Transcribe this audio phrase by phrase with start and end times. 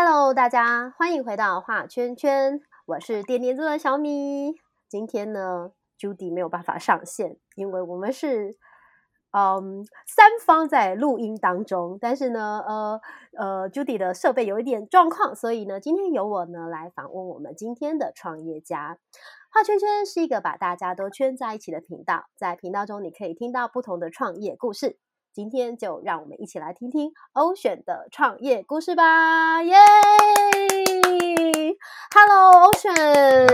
[0.00, 4.54] Hello，大家欢迎回到画圈圈，我是点点做的小米。
[4.88, 8.56] 今天呢，Judy 没有办法上线，因为我们是
[9.32, 13.00] 嗯三方在录音当中，但是呢，呃
[13.36, 18.98] 呃，Judy 的设备有一点状况，所以呢，今天由我呢来访问我们今天的创业家。
[19.50, 24.96] 画圈圈是一个把大家都圈在一起的频道，在频道中你可以听到不同的创业故事。
[25.38, 29.62] 今天就让我们一起来听听欧选的创业故事吧！
[29.62, 29.76] 耶
[32.12, 32.92] ！Hello，欧选，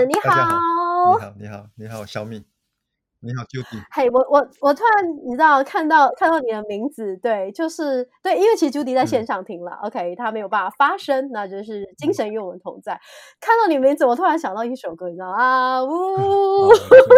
[0.08, 1.18] 你好。
[1.18, 2.42] 你好，你好，你好，小米，
[3.20, 12.98] 你好，Judy，嘿我我我突然你知道看到看到你的名字，对，就是对，因为其实朱迪在线嗯上听了、o k 他没有办法发声，那就是精神与我们同在。
[13.38, 17.10] 看到你名字，我突然想到一首歌，你知道啊，呜 哦，这个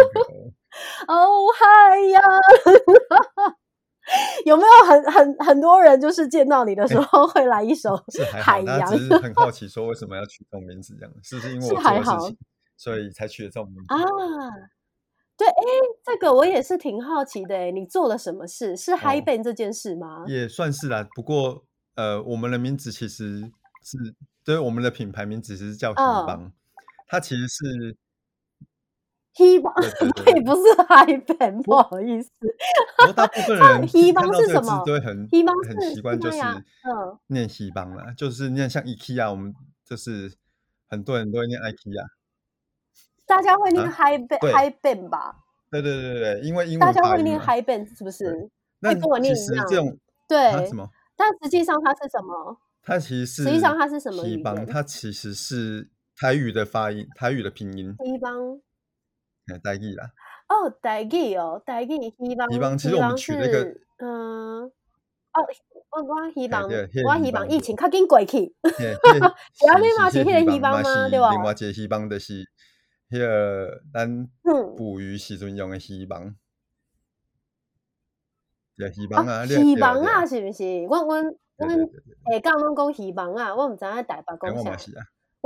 [1.07, 2.21] 哦海洋，
[4.45, 12.37] 有没有很很很多人就是见到你的时候会来一首是海洋只是很好奇说为什么要取这种名字，这样是不是因为是我做还好的事情，
[12.77, 13.93] 所以才取了这种名字？
[13.93, 13.99] 啊？
[15.37, 15.53] 对，哎，
[16.03, 18.75] 这个我也是挺好奇的，哎，你做了什么事？
[18.75, 20.23] 是嗨哦 band 这件事吗？
[20.25, 21.63] 也算是啦，不过
[21.95, 23.41] 呃，我们的名字其实
[23.83, 26.51] 是对我们的品牌名字是叫嗯喜邦，
[27.07, 27.97] 它其实是
[29.37, 32.31] 希望对对对对，对 不是嗨 band，不好意思。
[32.97, 35.29] 不过大部分 唱人希邦看到这个字是什么都会很
[35.69, 36.37] 很是习惯，就是
[37.27, 39.53] 念希邦啦，就是念像 IKEA，我们
[39.85, 40.33] 就是
[40.89, 42.07] 很多人都会念 IKEA。
[43.27, 45.35] 大家会念啊嗨 band 对嗨 band 吧？
[45.69, 47.43] 对对对对对，因为英大家会念发音嘛。
[47.45, 48.49] 嗨 band 是不是？
[48.79, 50.89] 那会跟我念其一样对什，么？
[51.15, 52.57] 但实际上它是什么？
[52.81, 58.33] 它其实是实际上它是什么希邦，语言它其实是台语的发音，台语的拼音，希邦
[59.53, 60.11] 哎，台语啦。
[60.49, 63.63] 哦，台语哦，台语希望希望其实我们取那个
[63.97, 65.39] 嗯哦，
[65.91, 68.53] 我我希望我希希望望疫情较紧过去。
[68.63, 72.43] 嘿迄 是安尼嘛是是迄个希望吗对吧另外一个希望就是
[73.09, 74.09] 迄个咱
[74.43, 76.35] 嗯捕鱼时阵用的希望，
[78.77, 80.63] 对希啊望啊，，希望啊，是不是？
[80.85, 81.23] 阮阮
[81.57, 81.79] 对阮
[82.33, 84.77] 下港拢讲希望啊，我毋知影台北哎讲啥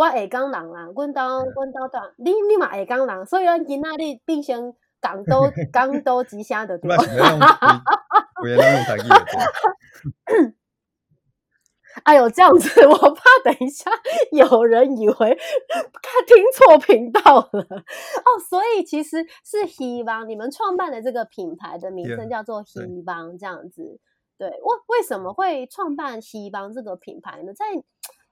[0.02, 0.12] 我嘛。
[0.12, 6.90] 是啊，我下港人啦，阮兜阮兜大，你你嘛下港人，所以咱今仔日变成港都港都之声的对。
[12.06, 13.92] 哎呦，这样子，我怕等一下
[14.32, 18.40] 有人以为看听错频道了哦。
[18.50, 24.00] 所以其实是希望你们创办的这个品牌的名称叫做希邦，这样子。
[24.38, 27.54] 对，为为什么会创办希邦这个品牌呢？
[27.54, 27.66] 在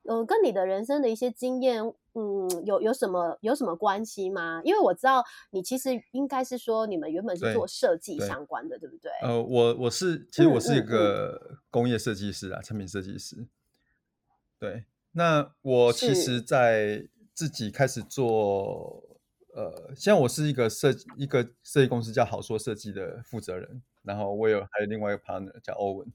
[0.03, 1.83] 呃，跟你的人生的一些经验，
[2.13, 4.61] 嗯，有有什么有什么关系吗？
[4.63, 9.11] 因为我知道你其实应该是说你们原本是做设计相关的，对不对？
[9.21, 13.47] 呃，我我是其实我是一个工业设计师啊，产品设计师。
[14.57, 19.03] 对，那我其实，在自己开始做，
[19.53, 26.07] 呃，现在我是一个设一个设计公司叫好说设计的负责人，然后我有还有另外一个 partner 叫欧文。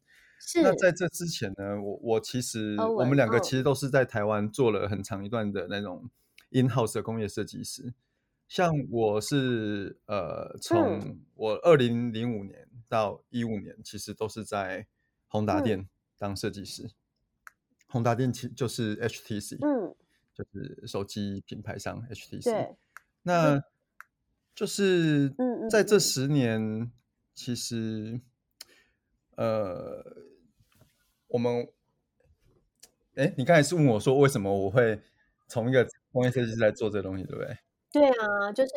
[0.47, 0.63] 是。
[0.63, 3.43] 那在这之前呢，我我其实我们两个嗯。
[3.43, 6.11] 其实都是在台湾做了很长一段的那种
[6.51, 7.95] in house 的工业设计师。
[8.49, 14.87] 像我是呃，从嗯我二零零五年到一五年，其实都是在
[15.29, 15.63] 宏达嗯。
[15.65, 15.89] 电
[16.19, 16.91] 当设计师。
[17.89, 19.95] 宏达电其就是 HTC，嗯，
[20.35, 22.45] 就是手机品牌商 HTC。
[22.45, 22.77] 对，
[23.23, 23.63] 那。
[24.55, 26.01] 就是嗯嗯在这嗯。
[26.01, 26.93] 十年，
[27.35, 28.21] 其实
[29.35, 30.05] 呃，
[31.35, 31.69] 我们，
[33.17, 35.01] 哎，你刚才是问我说为什么我会
[35.49, 37.59] 从一个工业设计师来做这个东西，对不对？
[37.91, 38.71] 对啊，就是，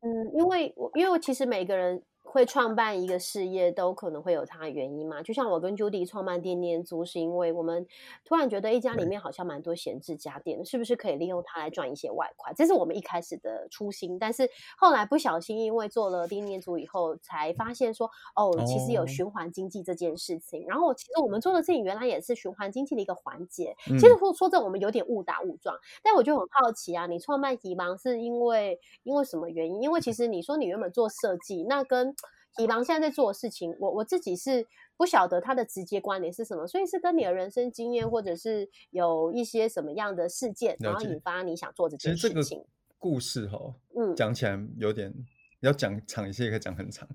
[0.00, 5.22] 嗯，因为我因为我其实每个人会创办一个事业，都可能会有它的原因嘛。
[5.22, 7.86] 就像我跟 Judy 创办店念租，是因为我们
[8.24, 12.52] 突然觉得一家里面好像蛮多闲置家电的，是不是可以利用它来赚一些外快？
[12.54, 20.64] 这是我们一开始的初心，但是后来不小心因为做了店念租以后，才发现说，哦，其实有哦循环经济这件事情。
[20.66, 23.74] 然后其实我们做的事情原来也是循环经济的一个环节。
[23.90, 25.74] 嗯其实说说这，我们有点误打误撞。
[26.02, 29.82] 但我就很好奇啊，你创办吉芒是因为因为什么原因？
[29.82, 32.14] 因为其实你说你原本做设计，那跟
[32.56, 34.66] 提芒现在在做的事情，我我自己是
[34.96, 42.66] 不晓得它的直接关联是什么，所以是跟你的人生经验，或者是有一些什么样的事件，然后引发你想做这件事其实这个。
[43.00, 45.14] 故事哈，嗯讲起来有点
[45.60, 47.08] 要讲长一些，也可以讲很长。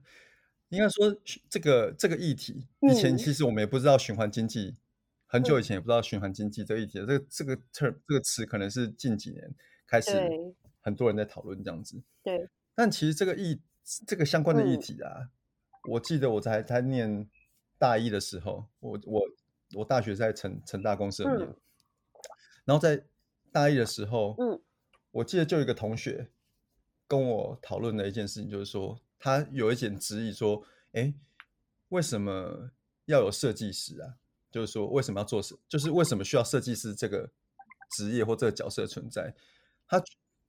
[0.70, 1.14] 应该说
[1.50, 4.74] 这个这个议题，以前嗯其实我们也不知道循环经济，
[5.28, 6.94] 很久以嗯前也不知道循环经济这个议题。
[7.00, 9.54] 这个这个 term 这个词可能是近几年
[9.86, 10.10] 开始
[10.80, 12.02] 很多人在讨论这样子。
[12.24, 13.60] 对，但其实这个议
[14.06, 15.30] 这个相关的议嗯题啊，
[15.90, 17.30] 我记得我在在念
[17.78, 19.22] 大一的时候，我我
[19.76, 21.56] 我大学在成成大公司念，嗯
[22.66, 23.04] 然后在
[23.52, 24.62] 大一的时候，嗯，
[25.12, 26.30] 我记得就有一个同学
[27.08, 30.64] 跟我讨论的一件事情，就是说他有一点质疑说，
[30.94, 31.14] 哎，
[31.90, 32.72] 为什么
[33.06, 34.16] 要有设计师啊？
[34.50, 37.30] 就是说为什么要做设，就是为什么需要设计师这个
[37.98, 39.36] 职业或这个角色存在？
[39.88, 40.02] 他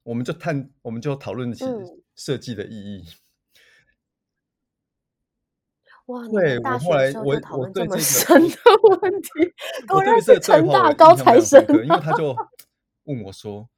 [0.05, 1.65] 我们就探，我们就讨论起
[2.15, 3.05] 设计的意义。
[6.06, 6.29] 哇！
[6.29, 8.56] 对我后来我我对这个深的
[9.01, 9.31] 问题，
[9.89, 12.37] 我对这个成大高材生，因为他就
[13.05, 13.69] 问我说，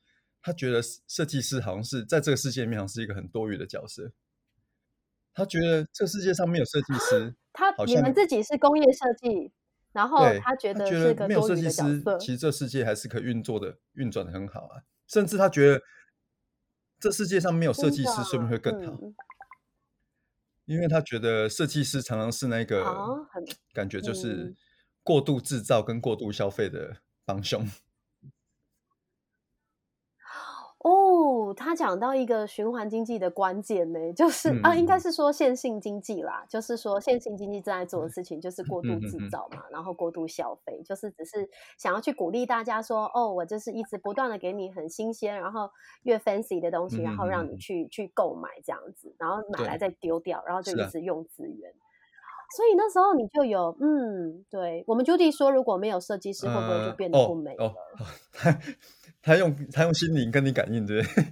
[0.43, 4.13] 他觉得设计师好像是在这个世界面上是一个很多余的角色。
[5.35, 9.53] 他觉得这世界上没有设计师， 他你们自己是工业设计，
[9.93, 14.83] 然后他觉得是个没有设计师，其实这世界还是可以运作的，运转的很好啊。
[15.07, 15.83] 甚至他觉得
[16.99, 18.99] 这世界上没有设计师，说不定会更好。
[20.67, 22.85] 因为他觉得设计师常常是那个
[23.73, 24.55] 感觉，就是
[25.03, 27.67] 过度制造跟过度消费的帮凶。
[30.87, 45.69] 哦，他讲到一个循环经济的关键呢，就是啊，应该是说线性经济啦，就是说线性经济正在做的事情就是过度制造嘛，然后过度消费，就是只是想要去鼓励大家说，哦，我就是一直不断的给你很新鲜，然后
[46.05, 51.73] 越 fancy 的东西，然后让你去去购买这样子，然后买来再丢掉，然后就一直用资源。
[52.57, 57.75] 所以那时候你就有，嗯，对我们 Judy 说，如果没有设计师，会不会就变得不美了？
[59.27, 61.25] 他用他用心灵跟你感应，对不对？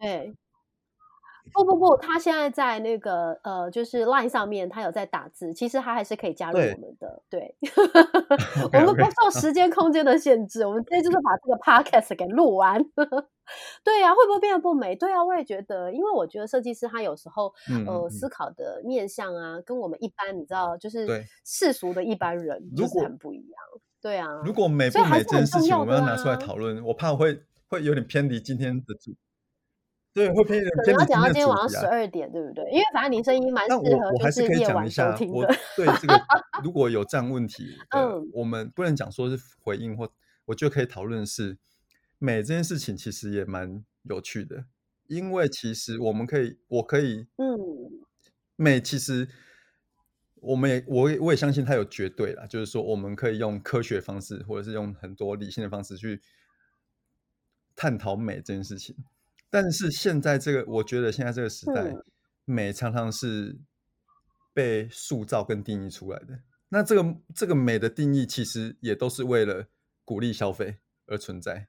[0.00, 0.34] 对，
[1.52, 7.22] 不不不，他现在在那个呃，就是 Line 上面，他有在打字，其实他还是可以加入我们的。
[7.28, 7.54] 对，
[8.72, 12.82] 我们不受时间空间的限制，我们直接就是把这个 Podcast 给录完。
[13.84, 14.96] 对呀，会不会变得不美？
[14.96, 17.52] 对啊，我也觉得，因为我觉得设计师他有时候
[17.86, 21.06] 呃思考的面向啊，跟我们一般你知道，就是
[21.44, 23.60] 世俗的一般人就是很不一样。
[24.06, 29.12] 对啊，如果美不美这件事情，我们要拿出来讨论，我怕会会有点偏离今天的主。
[30.14, 30.68] 对，会偏离。
[30.70, 32.64] 可能要讲到今天晚上十二点，对不对？
[32.70, 33.82] 因为反正你声音蛮适合，
[34.16, 35.52] 就是夜晚收听的。
[35.76, 36.22] 对这个，
[36.62, 40.08] 如果有这样问题， 嗯，我们不能讲说是回应或，
[40.44, 41.58] 我觉得可以讨论是
[42.20, 44.66] 美这件事情，其实也蛮有趣的，
[45.08, 47.58] 因为其实我们可以，我可以，嗯，
[48.54, 49.28] 美其实。
[50.46, 56.22] 我们也，我也，我也相信它有绝对啦，就是说，我们可以用科学方式，或者是用很多理性的方式去
[57.74, 58.96] 探讨美这件事情。
[59.50, 61.92] 但是现在这个，我觉得现在这个时代，
[62.44, 63.58] 美常常是
[64.54, 66.40] 被塑造跟定义出来的。
[66.68, 69.66] 那这个这个美的定义，其实也都是为了
[70.04, 71.68] 鼓励消费而存在。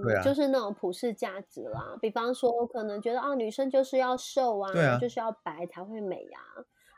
[0.00, 1.96] 嗯，对啊，就是那种普世价值啦。
[2.00, 6.38] 比方说，可能觉得啊，女生就是要瘦啊，就是要白才会美呀，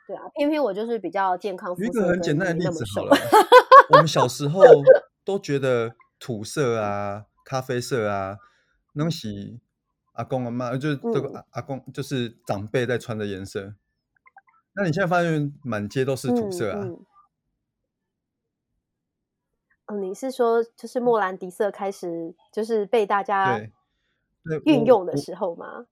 [0.06, 0.22] 对啊。
[0.34, 1.74] 偏偏我就是比较健康。
[1.78, 3.16] 一个很简单的例子好了，
[3.92, 4.62] 我们小时候
[5.24, 8.36] 都觉得土色啊、咖啡色啊，
[8.94, 9.58] 那是
[10.12, 13.74] 阿公阿妈，就是这个阿公，就是长辈在穿的颜色。
[14.74, 16.88] 那你现在发现满街都是土色啊？
[20.00, 23.60] 你是说，就是莫兰迪色开始就是被大家
[24.64, 25.86] 运用的时候吗？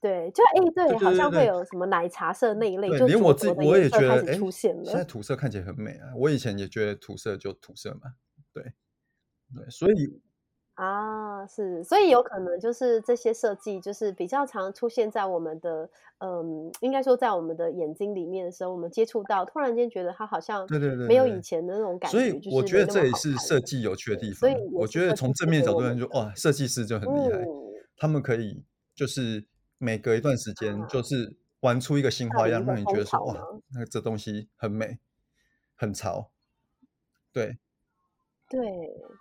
[0.00, 4.84] 对，就哎，对，好像会有什么奶茶色那一类，就连我自己我也觉得哎，出现了。
[4.84, 8.14] 现在土色看起来很美啊，我以前也觉得土色就土色嘛，
[8.52, 8.62] 对
[9.54, 10.20] 对，所以。
[10.76, 22.18] 啊，是，所以有可能就是这些设计，就是比较常出现在我们的，嗯，应该说在我们的眼睛里面的时候，我们接触到，突然间觉得它好像对对对，没有以前的那种感觉。
[22.18, 24.34] 所以我觉得这也是设计有趣的地方。
[24.34, 27.42] 所以我觉得从正面角度来说，哇，设计师就很厉害，
[27.96, 28.62] 他们可以
[28.94, 29.42] 就是
[29.78, 33.34] 每隔一段时间就是玩出一个新花样，让你觉得说哇，
[33.72, 34.98] 那这东西很美，
[35.74, 36.30] 很潮，
[37.32, 37.56] 对。
[38.48, 38.60] 对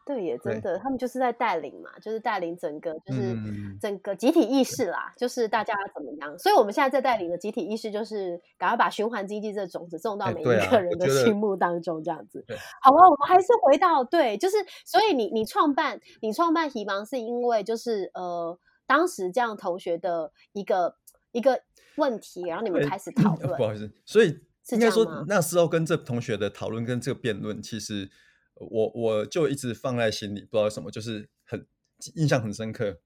[0.05, 3.35] 对，也真的，他们就是在带领嘛，就是带领整个，就是
[3.81, 6.37] 整个集体意识啦，就是大家怎么样。
[6.37, 12.45] 所以我们现在在带领的集体意识，就是赶快把循环经济这种子种到每一个人的心目当中，这样子。
[12.83, 18.55] 好啊，我们还是回到对，就是所以你你创办你创办喜芒是因为就是呃
[18.85, 20.95] 当时这样同学的一个
[21.31, 21.59] 一个
[21.97, 23.49] 问题，然后你们开始讨论。
[23.57, 24.39] 不好意思，所以
[24.73, 28.11] 应该说那时候跟这同学的讨论跟这个辩论，其实。
[28.55, 31.67] 我我就一直放在心里，不知道什么，就是很
[32.15, 33.01] 印象很深刻，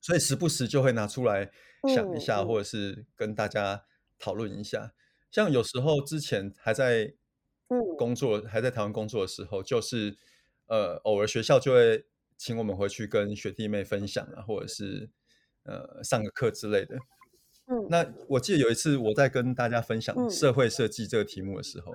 [0.00, 1.50] 所以时不时就会拿出来
[1.94, 3.84] 想一下，或者是跟大家
[4.18, 4.92] 讨论一下。
[5.30, 7.14] 像有时候之前还在
[7.96, 10.16] 工作，还在台湾工作的时候，就是
[10.66, 12.04] 呃，偶尔学校就会
[12.36, 15.08] 请我们回去跟学弟妹分享啊，或者是
[15.62, 16.96] 呃上个课之类的。
[17.66, 21.94] 嗯，那我记得有一次我在跟大家分享社会设计这个题目的时候。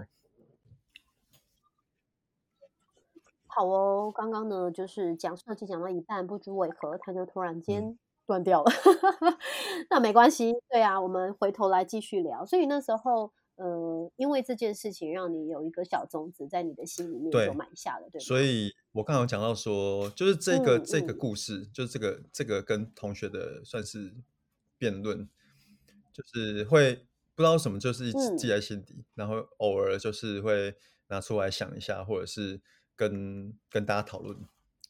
[3.58, 7.98] 好哦，刚刚呢就是讲设计讲到一半，不知为何它就突然嗯间
[8.28, 8.72] 断掉了。
[9.90, 12.46] 那没关系，对啊，我们回头来继续聊。
[12.46, 18.24] 所以那时候，呃，因为这件事情让你有一个小种子在你的心里面对就埋下了，对吗？
[18.24, 24.14] 所以我刚刚有讲到说，就是这个、嗯这个嗯故事，就是这个这个跟同学的算是
[24.78, 25.28] 辩论，
[26.14, 30.76] 就是会不知道什么，就是一直嗯记在心底，然后偶尔就是会
[31.08, 32.62] 拿出来想一下，或者是
[32.98, 34.38] 跟跟大家讨论。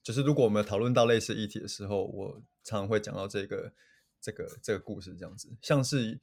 [0.02, 3.74] 就是如果我们讨论到类似议题的时候，我常常会讲到这个
[4.22, 6.22] 这个这个故事这样子，像是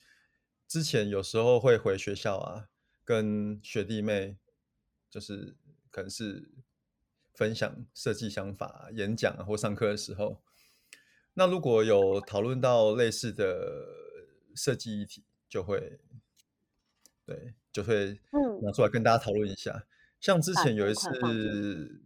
[0.66, 2.70] 之前有时候会回学校啊，
[3.04, 4.38] 跟学弟妹
[5.10, 5.54] 就是
[5.90, 6.50] 可能是
[7.34, 10.40] 分享设计想法、演讲啊或上课的时候，
[11.34, 13.86] 那如果有讨论到类似的
[14.56, 16.00] 设计议题，就会
[17.26, 19.84] 对就会嗯拿出来跟大家讨论一下。
[20.24, 22.00] 像之前有一次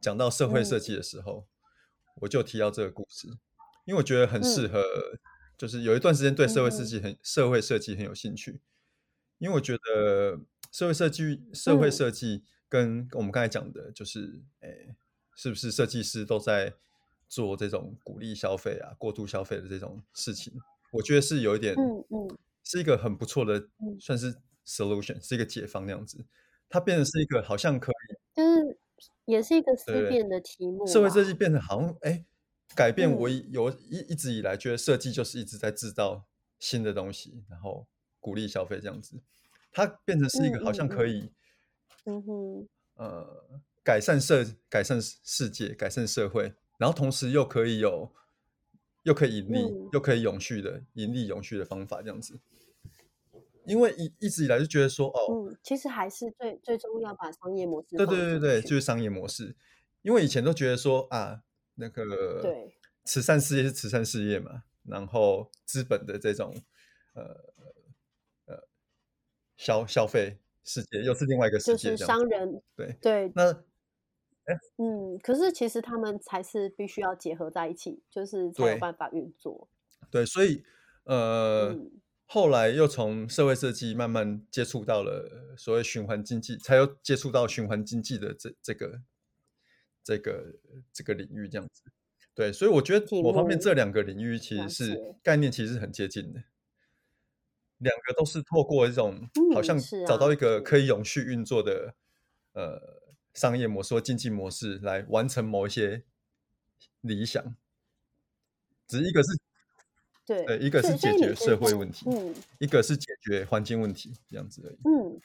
[0.00, 0.80] 讲到社会设嗯。
[0.80, 1.48] 计的时候，
[2.20, 3.26] 我就提到这个故事，
[3.84, 4.84] 因为我觉得很适嗯合，
[5.58, 8.60] 就是有一段时间对社会设计很、社会设计很有兴趣，
[9.38, 10.38] 因为我觉得
[10.70, 11.90] 社会设计社会嗯。
[11.90, 14.94] 设计跟我们刚才讲的，就是诶，
[15.34, 16.74] 是不是设计师都在
[17.28, 20.54] 做这种鼓励消费啊、过度消费的这种事情？
[20.92, 22.38] 我觉得是有一点，嗯嗯。
[22.62, 23.98] 是一个很不错的，嗯。
[23.98, 24.32] 算是
[24.64, 26.24] solution，是一个解放那样子。
[26.74, 28.78] 它变成是一个好像可以就是
[29.26, 32.24] 也是一个思辨的题目社会设啦计变成好像哎，
[32.74, 36.24] 改变我有一一直以来觉得设计就是一直在制造
[36.58, 37.86] 新的东西，然后
[38.18, 39.20] 鼓励消费这样子，
[39.70, 41.30] 它变成是一个好像可以
[42.06, 43.44] 嗯哼，呃
[43.84, 48.10] 改善社改善世界改善社会，然后同时又可以有
[49.04, 49.90] 又可以盈利、嗯。
[49.92, 52.40] 又可以永续的盈利永续的方法这样子。
[53.66, 59.56] 因为一一直以来就觉得说哦，嗯，其实还是最最终要把商业模式对对对对，就是商业模式。
[60.02, 61.42] 因为以前都觉得说啊，
[61.76, 66.54] 那个对慈善事业是慈善事业嘛，然后资本的这种
[67.14, 67.22] 呃
[68.46, 68.68] 呃
[69.56, 72.04] 消消费世界又是另外一个世界就是。
[72.04, 73.64] 商人对，对那
[74.76, 79.70] 嗯，可是其实他们才是必须要结合在一起，就是才有对办法运作。
[80.10, 80.62] 对，所以
[81.04, 81.90] 呃，嗯
[82.26, 89.02] 后来又从社会设计慢慢接触到了所谓循环经济，才有接触到循环经济的这这个
[90.02, 90.54] 这个
[90.92, 91.82] 这个领域这样子。
[92.34, 96.42] 对，所以我觉得题某方面这两个领域其实是概念其实很接近的，
[97.78, 101.94] 两个都是透过一种好嗯像找到一个可以永续运作的
[102.54, 106.02] 呃商业模式或经济模式来完成某一些
[107.02, 107.54] 理想，
[108.88, 109.28] 只是一个是
[110.26, 114.78] 对对，一个是解决社会问题，嗯一个是解决环境问题，这样子而已。
[114.84, 115.20] 嗯，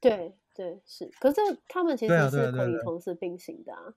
[0.00, 3.94] 对对是，可是他们其实是可以同时并行的啊。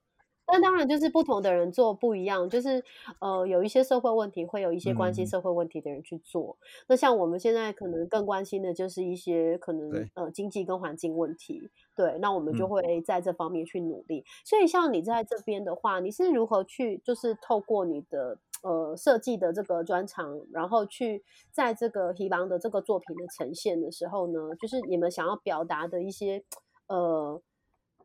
[0.48, 2.84] 但当然，就是不同的人做不一样，就是
[3.20, 6.56] 呃，有一些社会问题会有一些关心嗯社会问题的人去做。
[6.88, 14.24] 那像我们现在可能更关心的就是一些可能呃经济跟环境问题，对，那我们就嗯会在这方面去努力。
[14.46, 26.44] 所以像你在这边的话，你是如何去就是透过你的呃设计的这个专长，然后去在这个希邦的这个作品的呈现的时候呢，就是你们想要表达的一些
[26.88, 27.40] 呃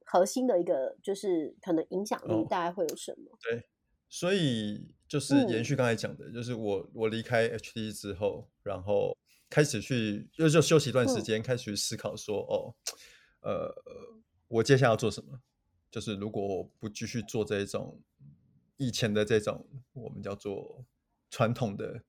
[0.04, 3.38] 核心的一个就是可能影响力哦大概会有什么？
[3.42, 3.64] 对，
[4.10, 9.16] 所以就是延嗯续刚才讲的，就是我我离开 HD 之后，然后
[9.48, 12.74] 开始去就就休息一段时嗯间，开始去思考说，哦，
[13.40, 13.74] 呃，
[14.48, 15.40] 我接下来要做什么？
[15.90, 17.98] 就是如果我不继续做这一种
[18.80, 20.84] 以前的这种我们叫做
[21.30, 22.02] 传统的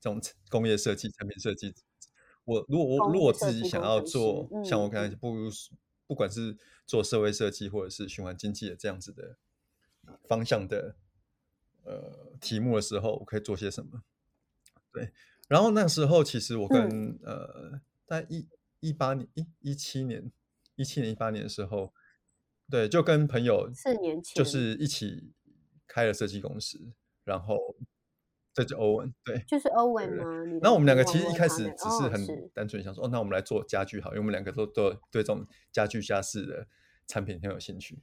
[0.00, 1.74] 这种工业设计、产品设计，
[2.44, 5.50] 我如果我如果自己想要做，像我嗯刚才不如
[6.06, 9.36] 不管是做社会设计或者是循环经济的这样子的
[10.26, 10.96] 方向的
[11.84, 14.02] 呃题目的时候，我可以做些什么？
[14.90, 15.12] 对，
[15.46, 18.48] 然后那时候其实我跟、呃，在一
[18.80, 20.32] 一八年、一一七年、
[20.76, 21.92] 一七年、一八年的时候，
[22.70, 24.42] 对，就跟朋友四年前。
[24.42, 25.34] 就是一起
[25.88, 26.78] 开了设计公司，
[27.24, 27.74] 然后
[28.54, 29.42] 这就欧文对。
[29.48, 30.60] 就是欧文对对吗？
[30.62, 36.66] 那我们两个其实一开始只是哦很单纯想说，哦，那我们来做家具好，因为我们两个都都有对这种家具家饰的
[37.06, 37.98] 产品很有兴趣。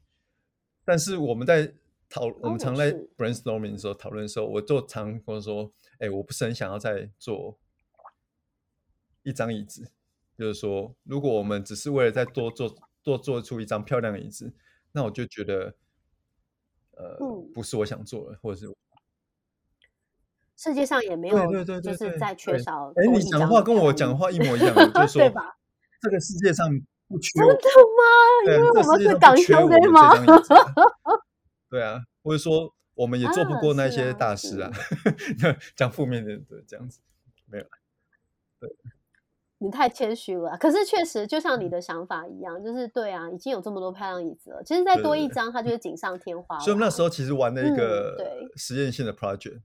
[0.83, 1.73] 但是我们在
[2.09, 7.57] 讨，我们常在 brainstorming 的时候讨论的时候，我就常跟我说，哎，我不是很想要再做
[9.23, 9.91] 一张椅子，
[10.37, 14.53] 就是说，如果我们只是为了再多做多做出一张漂亮的椅子，
[14.91, 15.75] 那我就觉得，
[16.97, 18.73] 呃，嗯不是我想做的，或者是
[20.57, 25.57] 世界上也没对有对对对就是在缺少哎，你讲的话跟我讲的话一模一 样，就是说，对吧？
[26.01, 26.67] 这个世界上
[27.07, 28.03] 不缺真的吗？
[28.45, 30.71] 因，为我们是港世界上不缺兄对我们这吗？
[31.69, 34.71] 对啊，或者说我们也做不啊，过那些大师啊
[35.17, 36.99] 是， 讲负面的对这样子，
[37.47, 37.69] 没有啦。
[39.59, 40.57] 你太谦虚了啊。
[40.57, 45.05] 可是确实，就像你嗯的想法一样，就是对啊，已经有这么多漂亮椅子了，其实再。
[45.05, 46.99] 多一张，它就是锦上添花所以我们那时。
[46.99, 49.61] 候其实玩了一嗯，个对，实验性的 project，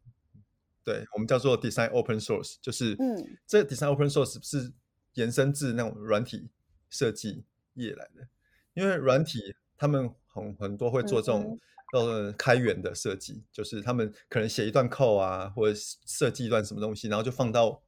[0.84, 3.16] 对，我们叫做 design open source，就是嗯
[3.46, 4.70] 这 design open source 是
[5.14, 6.50] 延伸至那种软体
[6.90, 7.42] 设计
[7.72, 8.26] 业来的，
[8.74, 9.38] 因为软体
[9.78, 11.58] 他们很很多会做嗯这种
[11.94, 17.80] 哼，呃开源的设计，就是他们可能写一段 code 啊，或者是设计一段什么东西，然后就放到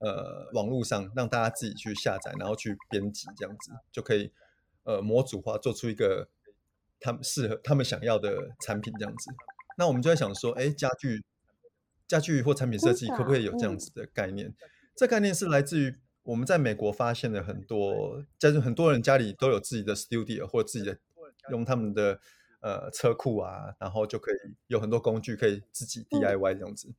[0.00, 4.32] 呃网络上，让大家自己去下载，然后去编辑，这样子就可以
[4.84, 6.28] 呃模组化，做出一个
[6.98, 9.30] 他们适合他们想要的产品，这样子。
[9.78, 11.24] 那我们就在想说，哎，家具
[12.06, 14.54] 家具或产品设计可不可啊，以有这样嗯子的概念？
[14.96, 20.98] 这概念是来自于我们在美国发现了很多，就是很多人家里都有自己的 studio 或自己的
[21.50, 22.20] 用他们的
[22.60, 24.34] 呃车库啊，然后就可以
[24.66, 26.92] 有很多工具可以自己嗯，DIY 这样子。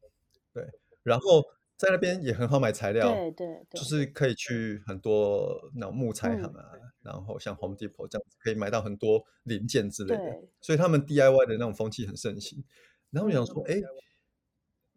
[0.53, 0.67] 对，
[1.03, 1.43] 然后
[1.81, 6.69] 在那边也很好买材料，对对就，是可以去很多那种木材行嗯，啊，
[7.01, 12.63] 然后像 Home Depot 这样子可以买到很多零件之类的，所以他们 DIY 的那种风气很盛行。
[13.09, 13.81] 然后我想说，嗯哎，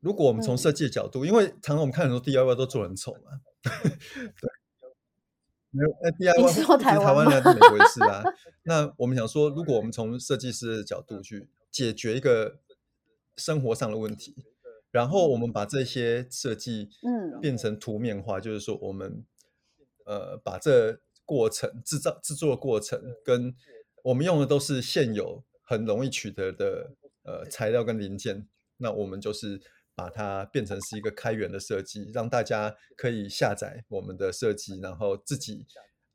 [0.00, 4.50] 如果我们从设嗯，计的角度，因为常常我们看很多 DIY 都做得很丑嘛， 对，
[5.71, 7.31] 没有，那 DIY 是不只是说台湾吗？
[7.31, 8.23] 台湾人，在美国也是啊。
[8.64, 12.59] 那我们想说，如果我们从设计师的角度去解决一个
[13.38, 14.37] 生活上的问题，
[14.94, 19.24] 然后我们把这些设计嗯变成图面化，就是说我们
[20.06, 23.52] 呃把这过程制造制作过程跟
[24.04, 26.92] 我们用的都是现有很容易取得的
[27.24, 28.46] 呃材料跟零件，
[28.76, 29.60] 那我们就是
[29.96, 35.66] 把它变成是一个开源的设计，让大家可以下载我们的设计，然后自己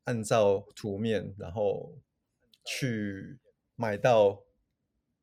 [0.04, 1.98] 按照图面，然后
[2.64, 3.38] 去
[3.76, 4.40] 买到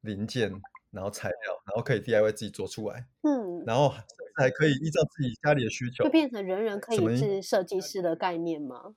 [0.01, 0.51] 零件，
[0.91, 3.36] 然后材料，然后可以 DIY 自己做出来，嗯，
[3.68, 4.00] 然后还
[4.38, 8.96] 还可以依照自己家里的需求，就变成人人可以是设计师的概念吗？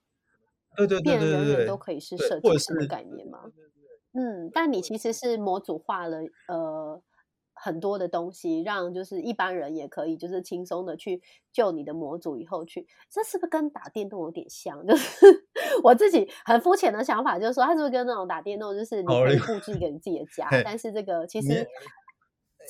[0.77, 3.51] 对对对变对对人人都可以是设计师的概念吗？
[4.13, 7.03] 嗯，但你其实是模组化了呃
[7.53, 11.21] 很多的东西，让就是一般人也可以就是轻松的去
[11.53, 14.83] 就你的模组以后去，这是不是跟打电动有点像？
[14.87, 15.27] 就是
[15.83, 21.69] 我自己很肤浅的想法，就是说它是不是跟那种打电动，就是你可以布置一个你自己的家，但是这个其你实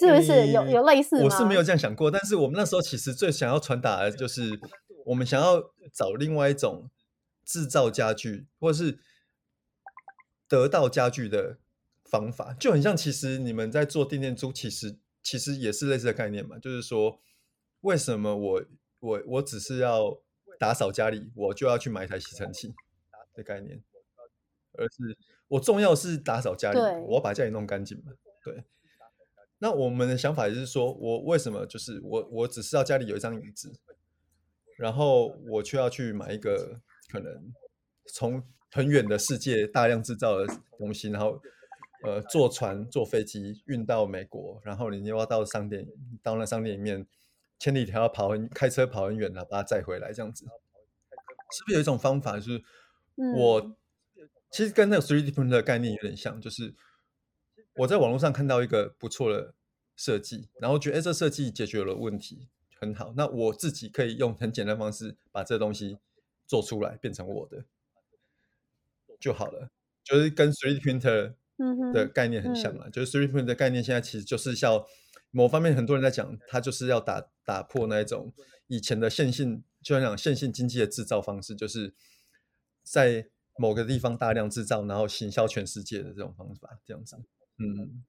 [0.01, 1.25] 是不是有有类似吗？
[1.25, 4.59] 我是没有这样想过，但是我们那时候其实最想要传达的就是，
[5.05, 5.61] 我们想要
[5.93, 6.91] 找另外一种
[7.45, 8.99] 制造家具，或是
[10.49, 11.59] 得到家具的
[12.05, 17.21] 方法，就很像其实你们在做电电租，其实其实也是类似的概念嘛，就是说
[17.83, 18.65] 为什么我
[19.01, 20.19] 我我只是要
[20.59, 22.75] 打扫家里，我就要去买一台吸尘器
[23.35, 23.83] 的概念，
[24.79, 28.65] 而是我重要是打扫家里，我，要把家里弄干净嘛，对。
[29.63, 33.71] 那我们的想法也是说，我为什么就是我我只知道家里有一张椅子，
[34.77, 37.53] 然后我却要去买一个可能
[38.07, 38.43] 从
[38.73, 40.47] 很远的世界大量制造的
[40.79, 41.43] 东西，然后
[42.03, 45.87] 呃坐船坐飞机运到美国，然后你又要到商店
[46.23, 47.07] 到那商店里面
[47.59, 50.47] 千里迢迢跑很开车跑很远然后把它载回来，这样子。
[51.53, 52.65] 是不是有一种方法，就是
[53.37, 53.77] 我嗯
[54.51, 56.75] 其实跟那个 three D printer 概念有点像，就是
[57.81, 59.55] 我在网络上看到一个不错的
[59.97, 63.15] 设计，然后觉得哎，这设计解决了问题，很好。
[63.17, 65.99] 那我自己可以用很简单的方式把这东西
[66.47, 67.65] 做出来，变成我的
[69.19, 69.71] 就好了。
[70.05, 72.91] 就是跟 3D printer 嗯哼，的概念很像嗯了。
[72.91, 74.87] 就是 3D print 的概念现在其实就是要
[75.31, 78.33] 某方面很多人在讲，它就是要打打破那一种
[78.67, 81.95] 以前的线性，就像讲线性经济的制造方式，就是
[82.83, 87.17] 在某个地方大量制造，然后行销全世界的这种方法，这样子。
[87.61, 88.05] 嗯，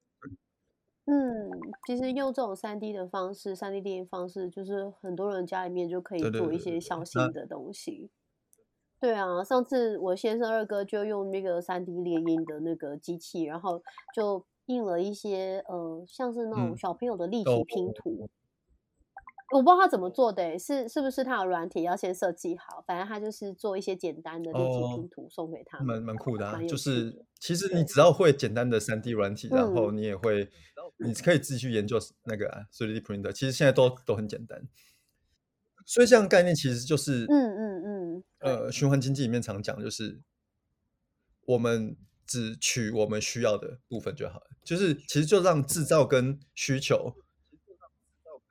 [1.06, 1.52] 嗯，
[1.86, 6.80] 其实用这种三 D 的方式，三 D 电影方式，就是很多人家里面就可以对对做一对对对。
[6.80, 8.10] 些小那型的东西。
[9.00, 13.82] 对啊，上次我先生二哥就用那个三 D 猎鹰的那个机器，然后
[14.16, 18.30] 就印了一些呃，像是那种嗯，小朋友的立体哦，拼图。
[19.52, 22.84] 我不知道他怎么做的欸，是是不是他有软体要先设计好？
[22.88, 26.62] 反正他就是做一些简单的立体拼哦，图送给他蛮们，蛮酷的啊！
[26.64, 27.26] 就是。
[27.42, 30.48] 其实你，只要会简单的三 D 软体，然后嗯你也会，
[30.98, 34.62] 你可以自己去研究那个啊 3D printer，其实现在都都很简单。
[35.84, 40.22] 所以这样概念其实就是，嗯嗯嗯，呃，循环经济里面常讲，就是
[41.48, 47.16] 我们只取我们需要的部分就好了，就是其实就让制造跟需求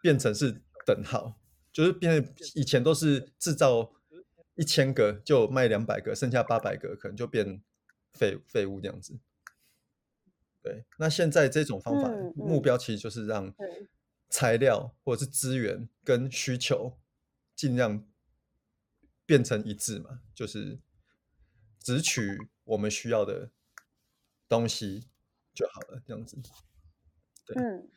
[0.03, 0.61] 变成是
[0.95, 1.41] 等号，
[1.73, 3.93] 就是变以前都是制造
[4.57, 7.63] 一千个就卖两百个，剩下八百个可能就变
[8.13, 9.21] 废废物这样子。
[10.63, 13.55] 对，那现在这种方法嗯嗯目标其实就是让
[14.29, 16.99] 材料或者是资源跟需求
[17.55, 18.05] 尽量
[19.25, 20.81] 变成一致嘛，就是
[21.79, 23.51] 只取我们需要的
[24.49, 25.09] 东西
[25.55, 26.37] 就好了，这样子。
[27.55, 27.89] 嗯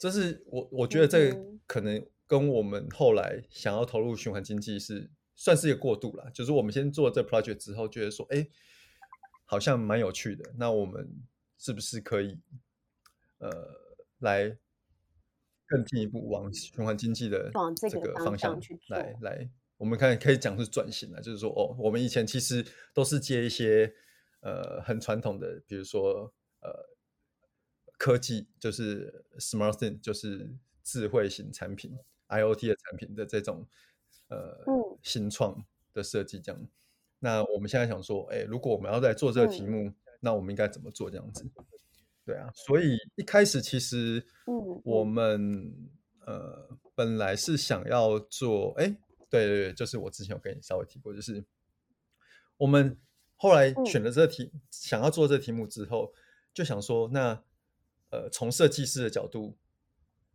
[0.00, 1.32] 这是我我觉得这
[1.66, 8.48] 可能跟我们后来想要投入循环经济是算是一个过渡了，就是我们先做这 project 之后，觉得说，哎，
[9.44, 11.22] 好像蛮有趣的，那我们
[11.58, 12.38] 是不是可以
[13.38, 13.50] 呃
[14.18, 14.56] 来
[15.66, 23.92] 更进一步往循环经济的这这个方向向去来来，我们看可以讲是转型了，就是说，哦，我们以前其实都是接一些
[24.40, 26.70] 呃很传统的，比如说呃
[27.98, 33.66] 科技，就是 smart thing，就是智慧型产品 IOT 的产品的这种
[34.28, 34.98] 呃嗯。
[35.02, 36.68] 新创的设计这样。
[37.18, 39.70] 那我们现在想说，哎，如果我们要来做这个题嗯。
[39.70, 41.44] 目，那我们应该怎么做这样子？
[42.24, 45.06] 对啊，所以一开始其实嗯我嗯。
[45.06, 45.90] 们
[46.26, 48.88] 呃本来是想要做，哎，
[49.28, 51.44] 对对对，就是我之前有跟你稍微提过，就是
[52.56, 52.98] 我们
[53.36, 53.84] 后来嗯。
[53.84, 56.14] 选了这个题，想要做这个题目之后，
[56.54, 57.42] 就想说，那
[58.10, 59.56] 呃从设计师的角度，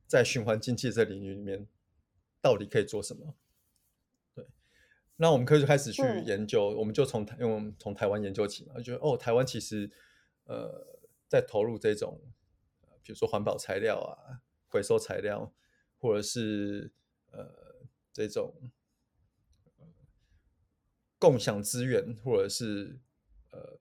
[0.05, 1.67] 在循环经济这领域里面，
[2.41, 3.35] 到底可以做什么？
[4.33, 4.45] 对，
[5.17, 9.89] 那我们可以就开始去嗯研究，我们就从台，因为我们从台湾研究起嘛，就觉得哦，台湾其实
[10.45, 12.21] 呃在投入这种，
[12.81, 15.53] 呃比如说环保材料啊、回收材料，
[15.99, 16.91] 或者是
[17.31, 18.53] 呃这种
[19.77, 19.85] 呃
[21.17, 22.99] 共享资源，或者是
[23.51, 23.79] 呃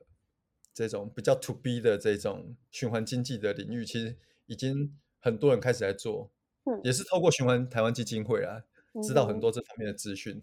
[0.75, 4.17] 这种比较 to B 的这种循环经济的领域，其实
[4.47, 6.33] 已经很多人开始在做，
[6.69, 8.63] 嗯也是透过循环台湾基金会啊，
[9.03, 10.43] 知道很嗯多这方面的资讯。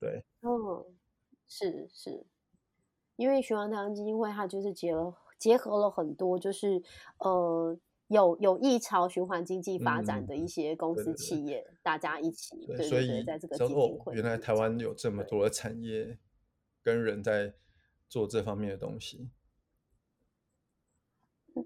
[0.00, 0.84] 对，嗯，
[1.48, 2.24] 是是，
[3.16, 6.80] 因为循环台湾基金会它就是结了结合了很多就是
[7.18, 16.18] 呃有有意朝循环经济发展的一嗯些公司企业，大家一起所以在这个基金，会原来台湾有这么多的产业
[16.82, 17.54] 跟人在
[18.08, 19.28] 做这方面的东西。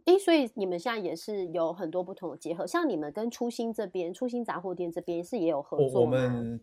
[0.07, 6.19] 诶，所以你们现在也是有很多不同的结合，像你们跟初心这边，初心杂货店这边是也有合我我作吗？
[6.29, 6.61] 们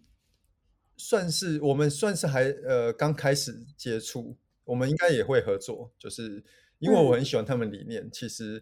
[0.97, 6.43] 算是我们算是还呃刚开始接触，我们应该也会合作，就是
[6.79, 8.61] 因为我很嗯喜欢他们理念，其实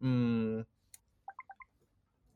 [0.00, 0.66] 嗯，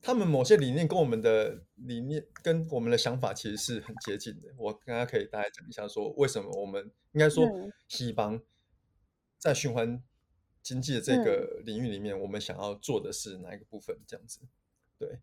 [0.01, 4.49] 他们某些理念跟我们的理念跟我们的想法其实是很接近的。
[4.57, 8.41] 我刚刚可以大概讲一下，说为什么我们应该说嗯西方
[9.37, 10.03] 在循环
[10.67, 13.97] 经济的这嗯个领域里面，我们想要做的是哪一个部分？
[14.05, 14.41] 这样子，
[14.99, 15.21] 对。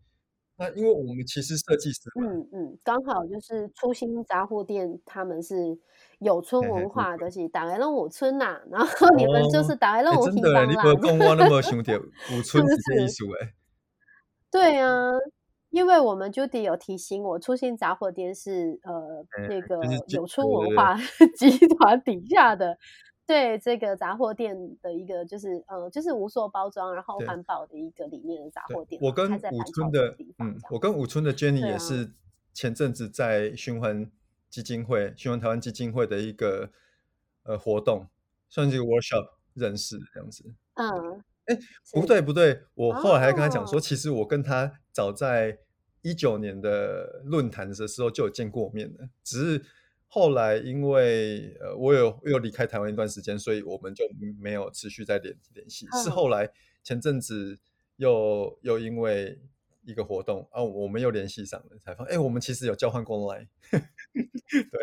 [0.55, 5.77] 那因为我们其实设计师嘛，嗯嗯，刚好就是初心杂货店，他们是
[6.19, 13.13] 有村文化的，是打来让我村呐、然后 你们就哦，是打来让哎，我真的哎，希望啦，你无讲我那么兄弟，五村不是这意是？
[13.13, 13.53] 思哎。
[14.51, 15.11] 对啊，
[15.71, 20.95] 因为我们 Judy 有提醒我，初心杂货店是呃哎，这个有村文化
[21.35, 22.77] 集团底下的，
[23.25, 27.27] 对这个杂货店的一个就是呃就是无塑包装，然后对。
[27.27, 30.59] 环保的一个理念的杂对，货店我跟五村的，嗯。
[30.71, 32.11] 我跟五村的 Jenny 也是
[32.53, 34.11] 前阵子在循环
[34.49, 36.69] 基金会、循环台湾基金会的一个
[37.43, 38.07] 呃活动，
[38.49, 40.53] 算是一个 workshop 认识这样子。
[40.75, 41.55] 嗯，哎，
[41.93, 45.57] 不是对不对，我后来还跟他讲说，哦，其实我跟他早在
[46.01, 49.65] 一九年的论坛的时候就有见过面了，只是
[50.13, 54.05] 后来因为呃我有又离开台湾一段时间，所以我们就
[54.39, 55.87] 没有持续再联联系。
[56.03, 56.47] 是嗯后来
[56.83, 57.57] 前阵子
[57.95, 59.39] 又又因为
[59.83, 63.47] 一个活动啊，我们又联系上了，才发现哎，我们其实有交换过 line。
[63.73, 64.79] 对，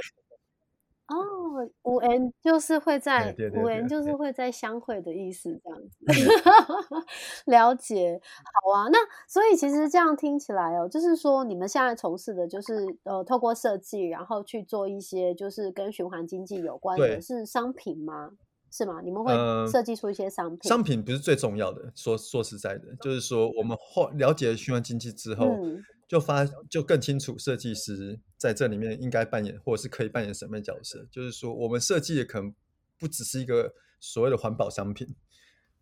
[2.10, 5.98] 缘就是会哎，在对对无缘就是会在相会的意思，这样子。
[6.06, 7.02] 嗯，
[7.46, 8.20] 了解，
[8.64, 8.88] 好啊。
[8.90, 18.30] 那所以其实这样听起来哦，就是说你们现在从事的就是呃，透过设计，然后去做一些就是跟循环经济有关的，是商品吗？
[18.72, 19.00] 是吗？
[19.02, 20.68] 你们会呃，设计出一些商品？
[20.68, 31.06] 商品不是最重要的，说说实在的，就是说我们后了解循环经济之后，嗯就发就更清楚设计师在这里面应该扮演或者是可以扮演什么角色。
[31.08, 32.52] 就是说，我们设计的可能
[32.98, 35.14] 不只是一个所谓的环保商品，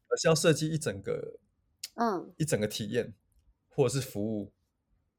[0.08, 1.38] 而是要设计一整个
[1.94, 3.14] 嗯一整个体验，
[3.70, 4.52] 或者是服务，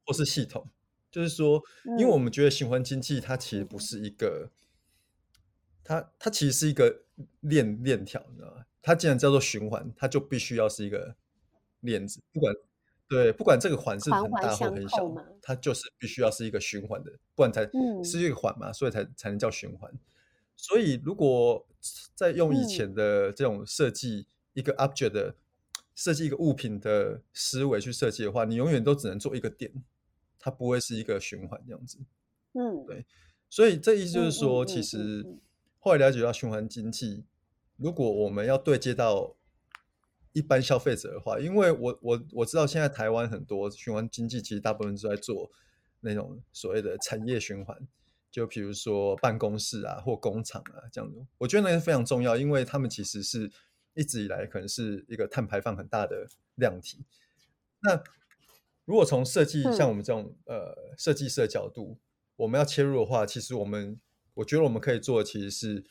[0.06, 0.70] 或是系统。
[1.10, 1.60] 就是说，
[1.98, 4.52] 因为我嗯们觉得循环经济它其实不是一个，
[5.84, 7.06] 它它其实是一个
[7.40, 8.64] 链链条，你知道吗？
[8.80, 11.16] 它既然叫做循环，它就必须要是一个
[11.80, 12.54] 链子，不管
[13.10, 19.92] 对，不管这个环是很大或很小它就是必须要是一个循环的，不然才嗯是一个环嘛，所以才才能叫循环。
[20.56, 21.66] 所以如果
[22.14, 25.36] 在用以嗯前的这种设计一个 object 的
[25.96, 29.72] 设计一个物品的思维去设计的话，你永远都只能做一个点，
[30.38, 31.98] 它不会是一个循环这样子。
[32.54, 33.06] 嗯，对
[33.50, 35.40] 所以这意思就嗯是说，其实嗯
[35.80, 37.24] 后来了解到循环经济，
[37.78, 39.36] 如果我们要对接到
[40.40, 45.52] 一般消费者的话，因为我我我知道现在台湾很多循环经济，其实大部分都在做
[46.00, 47.78] 那种所谓的产业循环，
[48.32, 53.52] 就比如说办公室啊或工厂啊这样子，我觉得那个非常重要，因为他们其实是
[53.96, 56.26] 一直以来可能是一个碳排放很大的
[56.56, 57.04] 量体。
[57.82, 58.02] 那
[58.86, 62.00] 如果从设计像嗯我们这种、呃设计师的角度，
[62.38, 64.00] 我们要切入的话，其实我们
[64.36, 65.84] 我觉得我们可以做的其实是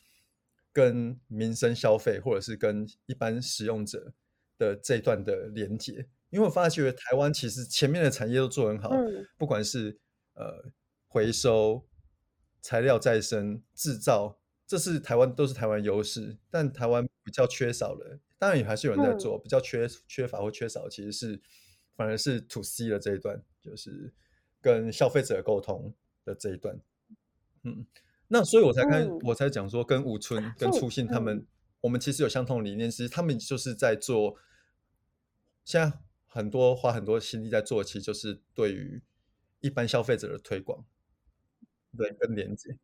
[0.72, 4.14] 跟民生消费或者是跟一般使用者
[4.58, 9.24] 的这一段的连接，因为我发觉台湾其实前面的产业都做很好，嗯。
[9.38, 9.98] 不管是
[10.34, 10.70] 呃
[11.06, 11.86] 回收、
[12.60, 19.18] 材料再生、制造，这是台湾都是台湾优势，但台湾比较缺少了，当然也还是有人在嗯。
[19.18, 21.40] 做，比较缺缺乏或缺少其实是
[21.96, 24.12] 反而是 to C 的这一段，就是
[24.60, 25.94] 跟消费者沟通
[26.24, 26.78] 的这一段，
[27.62, 27.86] 嗯，
[28.26, 29.18] 那所以我才看、嗯。
[29.22, 31.46] 我才讲说跟吴春跟初信他们，嗯。
[31.80, 34.34] 我们其实有相同的理念，其实他们就是在做，
[35.68, 39.02] 现在很多花很多心力在做，其实就是对于
[39.60, 40.82] 一般消费者的推广，
[41.94, 42.78] 对跟连接，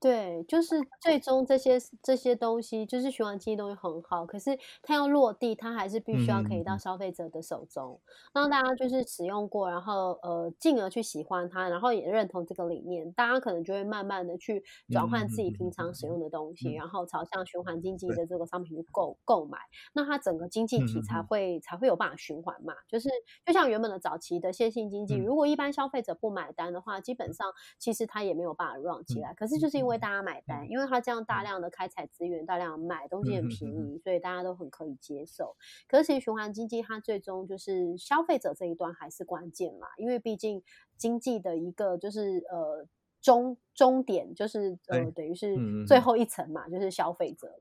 [0.00, 8.00] 对，就是最终这些这些东西，就是循环经济东西很好，可是它要落地，它还是必须要可以到消费者的手中，
[8.32, 16.74] 让大家就是使用过，然后呃，进而去喜欢它，然后也认同这个理念，大家可能就会慢慢的去转换自己平常使用的东西，嗯。
[16.76, 19.58] 然后朝向循环经济的这个商品去购购买，
[19.94, 22.72] 那它整个经济体才会才会有办法循环嘛。
[22.86, 23.08] 就是
[23.44, 25.24] 就像原本的早期的线性经济，嗯。
[25.24, 29.34] 如果一般消费者不买单的话，基本上其实它也没有办法 run 起嗯来。
[29.34, 35.56] 可是就是因为大家买单，嗯因为它这样大量的开采资源，大量地买东西很便嗯宜，所以大家都很可以接受。
[35.86, 40.62] 可是其实循环经济它最终就是消费者这一端还是关键嘛，因为毕竟
[40.96, 42.86] 经济的一个就是呃
[43.22, 47.60] 终终点就是呃等于是最后一层嘛，就是消费者。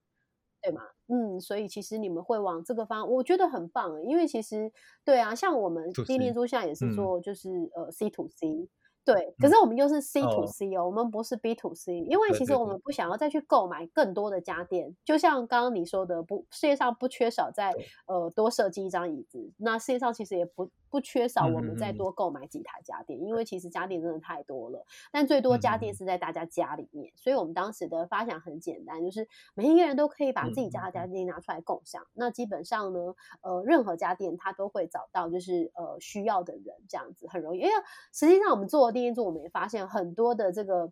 [0.60, 0.82] 对嘛？
[1.06, 4.70] 嗯，所以其实你们会往这个方向，我觉得很棒欸，因为其实
[5.06, 8.68] 对啊，像我们低念珠现在也是嗯做就是、呃 C to C，
[9.12, 9.50] 对，可嗯。
[9.50, 10.48] 是我们又是 C to 哦。
[10.48, 12.78] C 哦，我们不是 B to C，因为其实我们。
[12.88, 17.74] 不想要再去购买更多的家电，就像刚刚你说的，不，世界上不缺少在
[18.06, 32.02] 呃多设计一张椅子，那世界上其实也不不缺少我们再多购买几台家电，因为其实家电真的太多了，但最多家电是在大家家里面，所以我们当时的发想很简单，就是每一个人都可以把自己家的家电拿出来共享。
[32.14, 33.00] 那基本上呢，
[33.42, 37.60] 呃，任何家电它都会找到就是呃需要的人，这样子很容易。
[37.60, 37.72] 因为
[38.14, 38.92] 实际上我们做
[39.24, 40.92] 我们也发现很多的这个。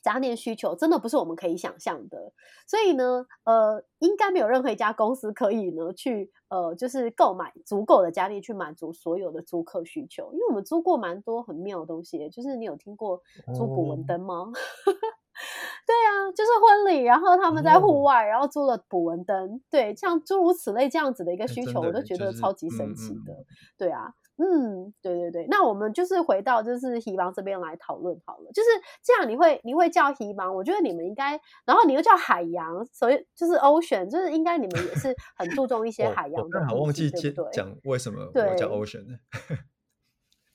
[0.00, 2.32] 家电需求真的不是我们可以想象的，
[2.68, 10.30] 所以呢，呃，应该没有任何一家公司可以呢去呃，就是购买足够的家电去满足所有的租客需求。
[10.32, 13.20] 因为我们租过蛮多很妙的东西，就是你有听过
[13.52, 14.46] 租捕蚊哦灯吗？
[15.84, 23.44] 对啊，就是婚礼，然后他们在户哦外，然后租了捕蚊灯，对，像诸如此类这样子的一个哎需求，我都觉得超级嗯神奇嗯的。
[23.76, 28.50] 对啊，嗯，对对对，那我们就是回到就是希望这边来讨论好了。
[28.52, 28.68] 就是
[29.02, 31.32] 这样，你会你会叫希望，我觉得你们应该，
[31.64, 37.44] 然后你又叫海洋，所以就是 ocean，就是应该你们也是很注重一些海洋我刚好忘记接对？
[37.52, 39.18] 讲为什么我叫 Ocean 呢？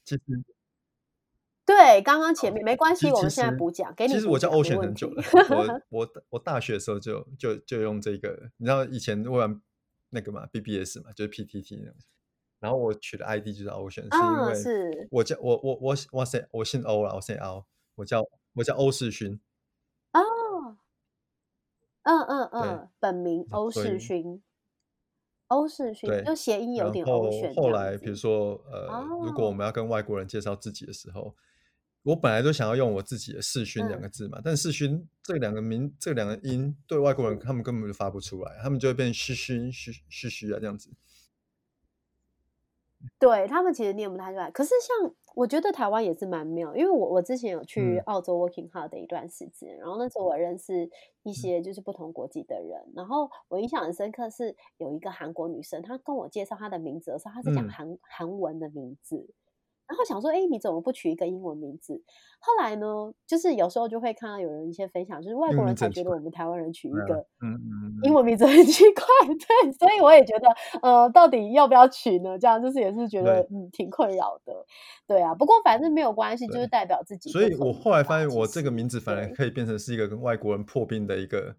[0.06, 0.22] 其实
[1.66, 9.62] 对，刚刚前面没关系，我们现在实补讲，给你其实我叫 Ocean 很久了，我 我我大学的时候就就就用这个，你知道以前我玩
[10.10, 11.96] 那个嘛 BBS 嘛，就是 PTT 那种，
[12.64, 18.24] 然后我取的 ID 就是 Ocean，是因啊，为我叫我我我我姓我姓欧啦，我姓欧，我叫
[18.54, 19.38] 我叫欧世勋，
[20.14, 20.78] 哦，
[22.04, 24.42] 嗯嗯，嗯，本名欧世勋，
[25.48, 28.22] 欧世勋，对就谐音有点后 ocean 后来，比如子。
[28.22, 28.88] 说，呃，
[29.22, 31.36] 如果我哦，们要跟外国人介绍自己的时候，
[32.04, 40.90] 我本来都想要用我自己的世勋两嗯个字嘛，但世勋这两个名，这两个音对外国人嗯，他们根本就发不出来，他们就会变嘘嘘嘘嘘嘘啊这样子。
[43.20, 44.52] 对，他们其实念不太出来。
[44.52, 50.90] 可是像我觉得台湾也是蛮妙，因为我我之前有去嗯澳洲 working hard 的一段时间，然后那时候我认识
[51.24, 59.28] 一嗯些就是不同国籍的人，然后我印象很深刻是有一个韩国女生，她跟我介绍她的名字的时候，她是讲嗯韩韩文的名字。
[59.88, 62.02] 然后想说，哎，你怎么不取一个英文名字？
[62.40, 67.26] 后来呢，就是有时候就会看到有人一些分享，就是外国人才觉得我们台湾人取一个
[68.04, 70.48] 英文名字很 奇怪，对，所以我也觉得，
[70.82, 72.40] 呃，到底要不要取呢？
[72.40, 74.66] 这样就是也是觉得，嗯，挺困扰的，
[75.08, 75.36] 对啊。
[75.36, 77.30] 不过反正没有关系，就是代表自己。
[77.30, 81.56] 所以我后来发现，我这个名字反而可以变成是一个跟外国人破冰的一个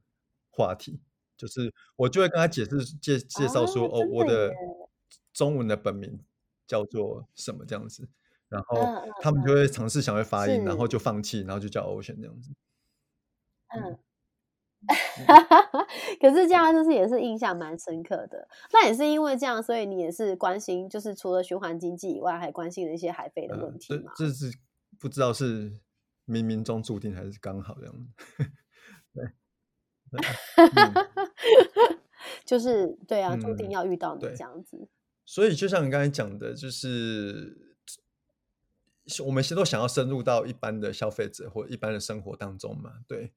[0.50, 1.00] 话题，
[1.36, 4.52] 就是我就会跟他解释介介绍说，哦，我的
[5.32, 6.20] 中文的本名
[6.66, 8.08] 叫做什么这样子。
[8.48, 8.78] 然后
[9.20, 12.52] 他们就会尝试想会发音，然后就放弃，然后就叫 Ocean 这样子。
[13.68, 13.98] 嗯，
[16.20, 18.46] 可是这样就是也是印象蛮深刻的。
[18.72, 24.12] 那也是因为这样，所以你也是关心，就是除了循环经济以外，还关心了一些海费的问题吗？
[24.14, 24.56] 这是
[25.00, 25.72] 不知道是
[26.26, 28.06] 冥冥中注定还是刚好这样子。
[29.14, 29.32] 对，
[32.44, 34.86] 就是对啊，注定要遇到你这样子。
[35.24, 37.60] 所以就像你刚才讲的，就是。
[39.22, 43.34] 我们其实都想要深入到一般的消费者或一般的生活当中嘛，对，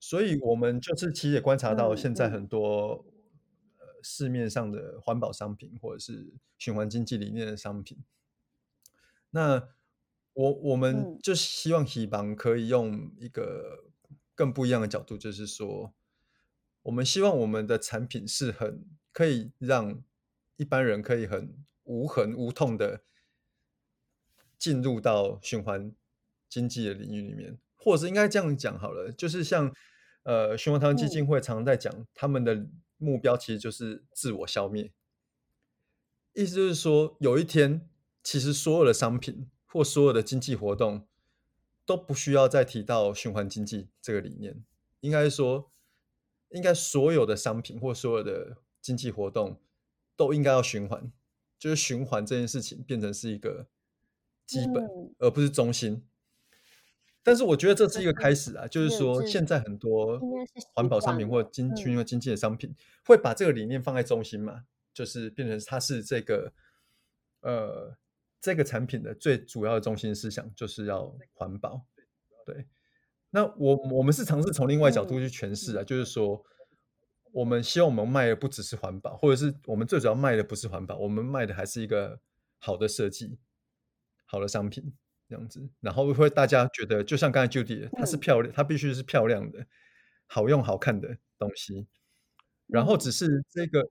[0.00, 3.04] 所以我们就是其实也观察到现在很多
[3.76, 7.98] 呃市面上的环保商品或者是循环经济理念的商品，
[9.28, 9.68] 那
[10.32, 13.84] 我我们就希望希邦可以用一个
[14.34, 15.92] 更不一样的角度，就是说，
[16.84, 20.02] 我们希望我们的产品是很可以让
[20.56, 23.02] 一般人可以很无痕无痛的。
[24.56, 25.92] 进入到循环
[26.48, 29.74] 经济的领域里面，或者是应该这样讲好了，就是像
[30.22, 34.90] 呃，循环台湾基金会常常在讲，他们的目标其实就是自我消灭。
[36.32, 37.86] 意思就是说，有一天，
[38.22, 41.06] 其实所有的商品或所有的经济活动
[41.84, 44.64] 都不需要再提到循环经济这个理念。
[45.00, 45.70] 应该说，
[46.48, 49.60] 应该所有的商品或所有的经济活动
[50.16, 51.12] 都应该要循环，
[51.58, 53.66] 就是循环这件事情变成是一个。
[54.46, 54.86] 基本，
[55.20, 56.04] 而不是中心。
[57.22, 60.20] 但是我觉得这是一个开始啊，就是说现在很多
[60.74, 62.74] 环保商品或经循环经济的商品，
[63.06, 66.52] 会把这个理念放在中心嘛，就是变成它是这个
[67.40, 67.96] 呃
[68.38, 71.86] 这个产品的最主要的中心思想，就是要环保。
[72.44, 72.66] 对，
[73.30, 76.44] 那我我们是尝试从另外角度去诠释啊，就是说
[77.34, 82.20] 我们希望我们卖的不只是环保，或者是我们最主要卖的不是环保，我们卖的还是一个
[82.58, 83.38] 好的设计。
[84.26, 84.92] 好的商品
[85.28, 89.64] 这样子，然后会大家觉得，就像刚才 Judy，它是漂亮，它必须是漂亮的、
[90.26, 91.86] 好用、好看的东西。
[92.66, 93.88] 然后只是这个，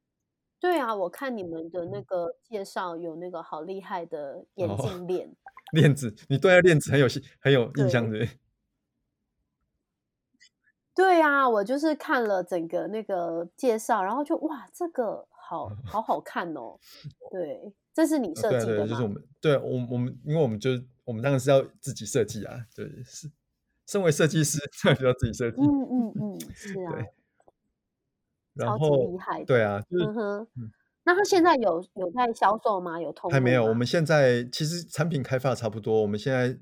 [0.60, 5.34] 对啊，我看你们的那个介绍有那个好厉害的眼镜链
[5.72, 7.08] 链子，你对链子很有
[7.40, 8.28] 很有印象的。
[10.96, 16.78] 对啊，我就是看了整个那个介绍，然后就哇，这个好好好看哦，
[17.32, 17.74] 对。
[17.96, 18.88] 这是你设计的吗？
[18.88, 20.72] 就是我们，对我我们，因为我们就
[21.04, 23.30] 我们当然是要自己设计啊，对，是
[23.86, 25.62] 身为设计师，当然就要自己设计。
[25.62, 26.92] 嗯嗯嗯， 是啊，
[28.56, 30.48] 对，超级厉害，对啊，就是嗯哼。
[31.04, 33.00] 那他现在有有在销售吗？
[33.00, 33.64] 有通还没有？
[33.64, 36.58] 我们现在其实产品开发差不多，我们现在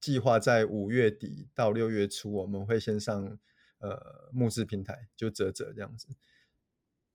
[0.00, 3.36] 计划在五月底到六月初，我们会先上
[3.82, 6.08] 呃募资平台，就折折这样子，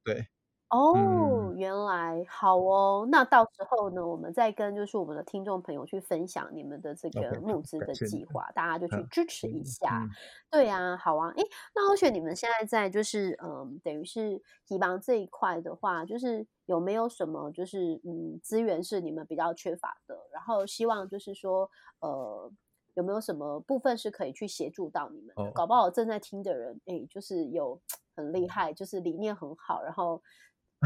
[0.03, 0.27] 对。
[0.69, 3.07] 哦，原来好哦。
[3.09, 10.05] 那到时候呢，我们再跟就是我们的听众朋友去分享你们的这个募资的计划，大家就去支持一下。
[10.51, 11.31] 对啊，好啊。
[11.37, 20.19] 哎，那而且你们现在在就是嗯，等于是提防这一块的话，就是有没有什么就是嗯资源是你们比较缺乏的？
[20.33, 22.51] 然后希望就是说呃，
[22.97, 25.33] 有没有什么部分是可以去协助到你们？
[25.53, 27.79] 搞不好正在听的人，诶，就是有
[28.15, 30.21] 很厉害，就是理念很好，然后。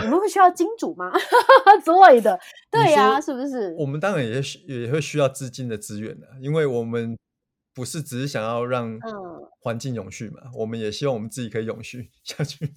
[0.01, 1.11] 你们会需要金主吗？
[1.83, 2.39] 之类的，
[2.71, 3.75] 对呀，是不是？
[3.77, 7.19] 我们当然也需也会需要资金的资源的，因为我们
[7.73, 8.97] 不是只是想要让
[9.59, 12.73] 环境永续嘛，我们也希望我们自己可以永续下去。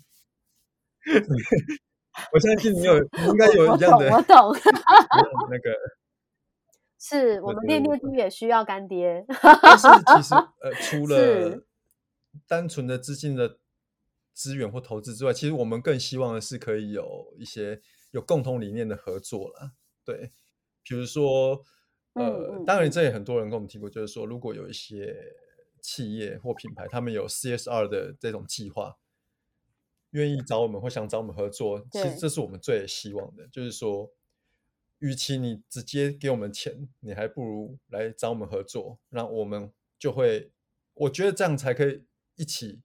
[2.35, 4.53] 我相信你有，应该有一样的，我懂。
[5.49, 5.70] 那个
[7.08, 9.24] 是我们练练猪也需要干爹，
[9.62, 9.86] 但是
[10.16, 11.62] 其实呃， 除了
[12.46, 13.58] 单纯的资金的。
[14.36, 19.70] 资源或投资之外，其实我们更希望的是可以有一些有共同理念的合作了。
[20.04, 20.32] 对，
[20.82, 21.62] 比如说，
[22.14, 25.14] 呃，当然这也很多人跟我们提过，就是说，如果有一些
[25.80, 28.96] 企业或品牌，他们有 CSR 的这种计划，
[30.11, 33.46] 愿意找我们或想找我们合作，其实这是我们最希望的。
[33.52, 34.11] 就是说，
[35.05, 40.50] 与其你直接给我们钱，你还不如来找我们合作，那我们就会，
[40.94, 42.05] 我觉得这样才可以
[42.36, 42.80] 一起。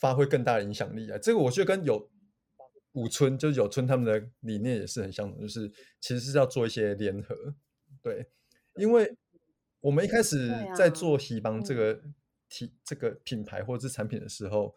[0.00, 1.18] 发挥更大的影响力啊！
[1.18, 2.10] 这个我觉得跟有
[2.92, 5.70] 五村就是有村他们的理念也是很相同，就是
[6.00, 7.54] 其实是要做一些联合，
[8.00, 8.26] 对，
[8.76, 9.14] 因为
[9.80, 12.02] 我们一开始在做喜邦这嗯个
[12.48, 14.74] 体、这个品牌或者是产品的时候，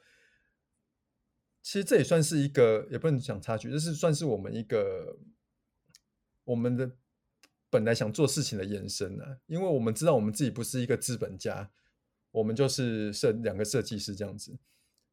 [1.62, 5.18] 其实这也算是一个，也不能讲差距，这是算是我们一个
[6.44, 6.92] 我们的
[7.70, 9.40] 本来想做事情的延伸啊。
[9.48, 11.72] 因为我们知道我们自己不是一个资本家，
[12.32, 14.58] 我们就是设两个设计师这样子。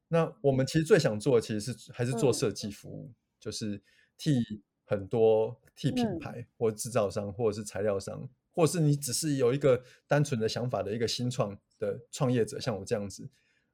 [0.08, 3.80] 那我们其实最想做的其实是还是做嗯设计服务，就是
[4.18, 4.42] 替
[4.84, 13.30] 很多替品嗯牌或制造商或者是材料商，或者是你只是有一个单纯的想法的一个新创的创业者，像我这样子，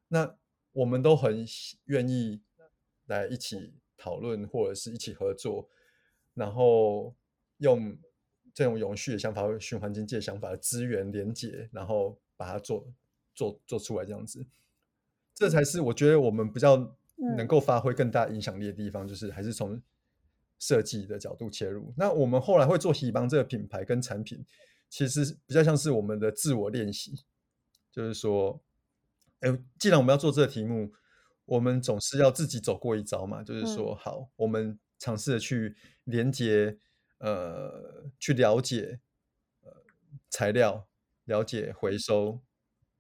[0.09, 0.37] 那
[0.73, 2.43] 我们都很喜愿意
[3.07, 5.71] 来一起讨论或者是一起合作，
[6.35, 7.17] 然后
[7.59, 7.97] 用
[8.55, 12.87] 这种永续的想法、循环经济的想法的资源连接，然后把它做
[13.35, 14.45] 做做出来这样子。
[15.35, 19.81] 这才是我觉得我们比较能嗯够发挥更大影响力的地方，就是还是从
[20.59, 21.93] 设计的角度切入。
[21.97, 24.43] 那我们后来会做喜邦这个品牌跟产品，
[24.89, 27.25] 其实比较像是我们的自我练习，
[27.93, 28.59] 就是说，
[29.41, 30.91] 哎，既然我们要做这个题目，
[31.45, 36.79] 我们总是要自己走过一遭嘛，就是说，嗯好，我们尝试的去连接，
[37.19, 39.01] 呃，去了解，
[39.63, 39.73] 呃，
[40.29, 40.89] 材料，
[41.25, 42.43] 了解回收，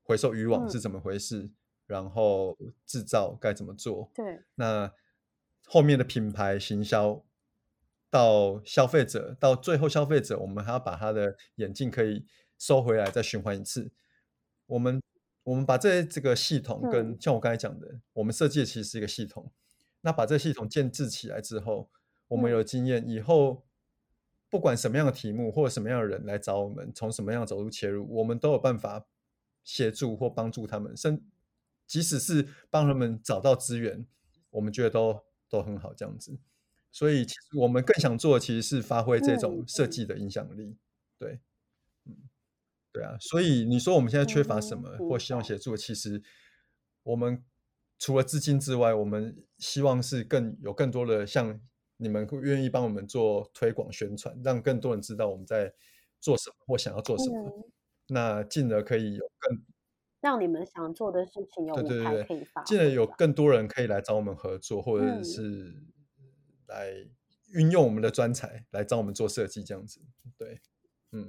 [0.02, 0.80] 回收渔网是嗯。
[0.80, 1.50] 怎么回事，
[1.86, 2.56] 然后
[2.86, 4.92] 制造该怎么做，对，那
[5.66, 7.24] 后面的品牌行销
[8.08, 12.24] 到消费者，到最后消费者，我们还要把他的眼镜可以
[12.58, 13.92] 收回来，再循环一次。
[14.66, 15.02] 我们
[15.42, 17.18] 我们把这这个系统跟、嗯。
[17.20, 19.52] 像我刚才讲的，我们设计的其实是一个系统。
[20.00, 21.90] 那把这个系统建制起来之后，
[22.28, 22.52] 我们嗯。
[22.52, 23.65] 有经验，以后
[24.48, 29.04] 不管什么样的题目或者什么样的人来找我们，从什么样的角度切入，我们都有办法
[29.64, 31.22] 协助或帮助他们，甚
[31.86, 34.06] 即使是帮他们找到资源，
[34.50, 36.38] 我们觉得都都很好这样子。
[36.92, 40.76] 所以其实我们更想做的其实是发挥这种设计的影响力，
[41.18, 41.40] 对，
[42.04, 42.16] 嗯，
[42.90, 43.16] 对啊。
[43.20, 46.22] 所以你说我们现在缺乏什嗯么，明或希望协助，其实
[47.02, 47.44] 我们
[47.98, 51.60] 除了资金之外，我们希望是更有更多的像
[51.96, 55.72] 你们会愿意帮我们做推广宣传，让更多人知道我们在
[56.20, 57.64] 做什么或想要做什么，嗯，
[58.08, 59.64] 那进而可以有更
[60.20, 65.74] 让你们想做的事情有舞台可以发进而有更多人可以来找我们合作，或者嗯是
[66.68, 66.92] 来
[67.52, 70.00] 运用我们的专才来找我们做设计，这样子。
[70.38, 70.60] 对，
[71.12, 71.22] 嗯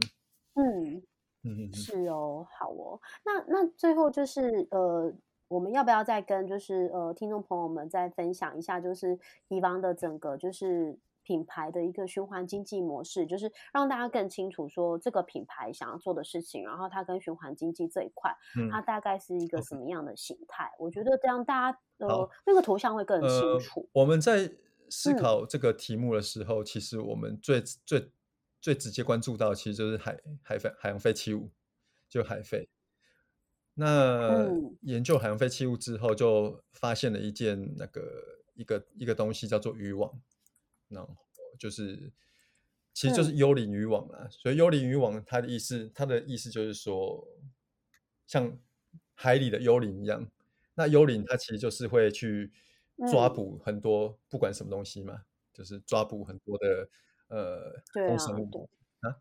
[0.55, 1.01] 嗯。
[1.43, 2.99] 嗯嗯嗯，是哦，好哦。
[3.23, 5.13] 那那最后就是呃，
[5.47, 9.17] 我们要不要再跟就是呃听众朋友们再分享一下，就是
[9.47, 20.71] 以往的整个就是品牌的一个循环经济模式，就是让大家更清楚说这个品牌想要做的事情，然后它跟循环经济这一块，嗯它大概是一个什么样的形态？
[20.79, 24.49] 我觉得这样大家呃那个图像会更清呃楚。，我们在
[24.89, 28.11] 思嗯考这个题目的时候，其实我们最最
[28.61, 31.49] 最直接关注到，其实就是海海废海洋废弃物，
[32.09, 32.69] 就海废。
[33.79, 38.01] 那嗯研究海洋废弃物之后，就发现了一件那个
[38.55, 40.19] 一个一个东西叫做渔网，
[40.87, 41.15] 然后
[41.59, 42.11] 就是
[42.91, 44.27] 其实就是嗯幽灵渔网啦。
[44.31, 47.23] 所以幽灵渔网它的意思，它的意思就是说，
[48.25, 48.57] 像
[49.13, 50.27] 海里的幽灵一样。
[50.73, 52.51] 那幽灵它其实就是会去
[53.11, 55.21] 抓嗯捕很多不管什么东西嘛，
[55.53, 56.89] 就是抓捕很多的
[57.27, 58.67] 呃对啊动生物。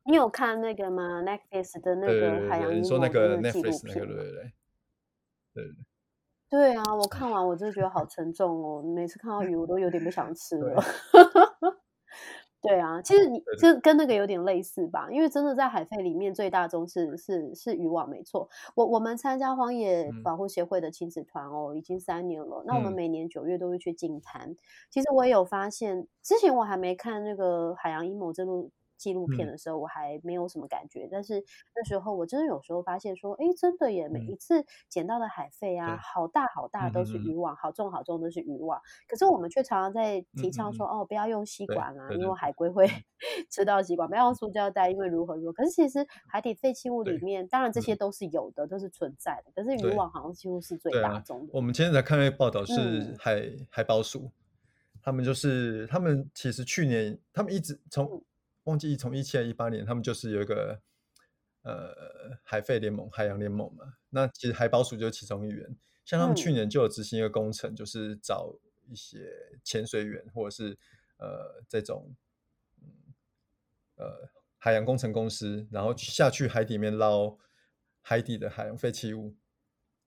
[0.05, 4.07] 你有看那个吗？Netflix 的那对个海洋阴谋的说那个那纪录 Netflix 那个？
[4.07, 4.25] 对对
[5.55, 5.65] 对对
[6.49, 10.83] 对啊，我看完我真的觉得好沉重哦，每次看到鱼我都有点不想吃对了。
[12.63, 18.49] 对啊，其实 你对这跟那个有点类似吧，因为真的在海费里面最大宗是是是渔网，没错。
[18.75, 22.65] 我我们参加荒野嗯保护协会的亲子团哦，已经三年了。
[22.67, 24.57] 那我们嗯每年九月都会去净滩。
[24.91, 29.51] 其实我也有发现，之前我还没看那个海洋阴谋这部纪录片嗯。
[29.51, 31.09] 的时候，我还没有什么感觉。
[31.11, 31.45] 但是
[31.75, 34.29] 那时候我真的有时候发现说，哎，真的耶，每嗯。
[34.31, 35.99] 一次捡到的海废啊，对。
[35.99, 38.81] 好大好大都是渔网，好重好重都是渔网。
[39.09, 42.71] 可是我们却常常在提倡说，哦，不要用吸管啊，因为海龟。
[42.71, 42.87] 会
[43.51, 45.53] 吃到吸管；不要用塑胶袋，因为如何如何。
[45.53, 49.51] 可是其实 海底废弃物里面，当然这些嗯都是有的，都是存在的。
[49.55, 50.77] 可是渔对网好像几乎是。
[50.77, 51.51] 最大宗的。
[51.55, 53.17] 我们今天才看那个报道是嗯。
[53.19, 54.31] 海、海保署，
[55.03, 58.23] 他们就是他们其实去年他们一直从嗯
[58.67, 60.81] 忘记从一七一八年，他们就是有一个
[61.63, 63.95] 呃海废联盟、海洋联盟嘛。
[64.11, 65.77] 那其实海保署就是其中一员。
[66.05, 68.55] 像他们去嗯年就有执行一个工程，就是找
[68.89, 70.79] 一些潜水员或者是
[71.19, 72.15] 呃这种
[72.81, 72.87] 嗯
[73.97, 77.37] 呃海洋工程公司，然后下去海底面捞
[78.03, 79.35] 海底的海洋废弃物，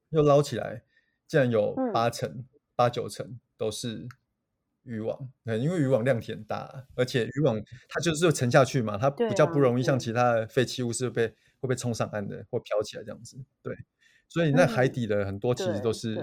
[0.09, 0.83] 又捞起来，
[1.27, 2.45] 竟然有嗯八成、
[2.75, 4.07] 八九成都是
[4.89, 11.27] 渔网，嗯，因为渔网量体很大，而且渔网它就是沉下去嘛，它比较不容易像其他的废弃物是被
[11.59, 13.37] 会被冲上岸的或飘起来这样子。
[13.61, 13.77] 对，
[14.27, 16.15] 所以那海底的很多其实都是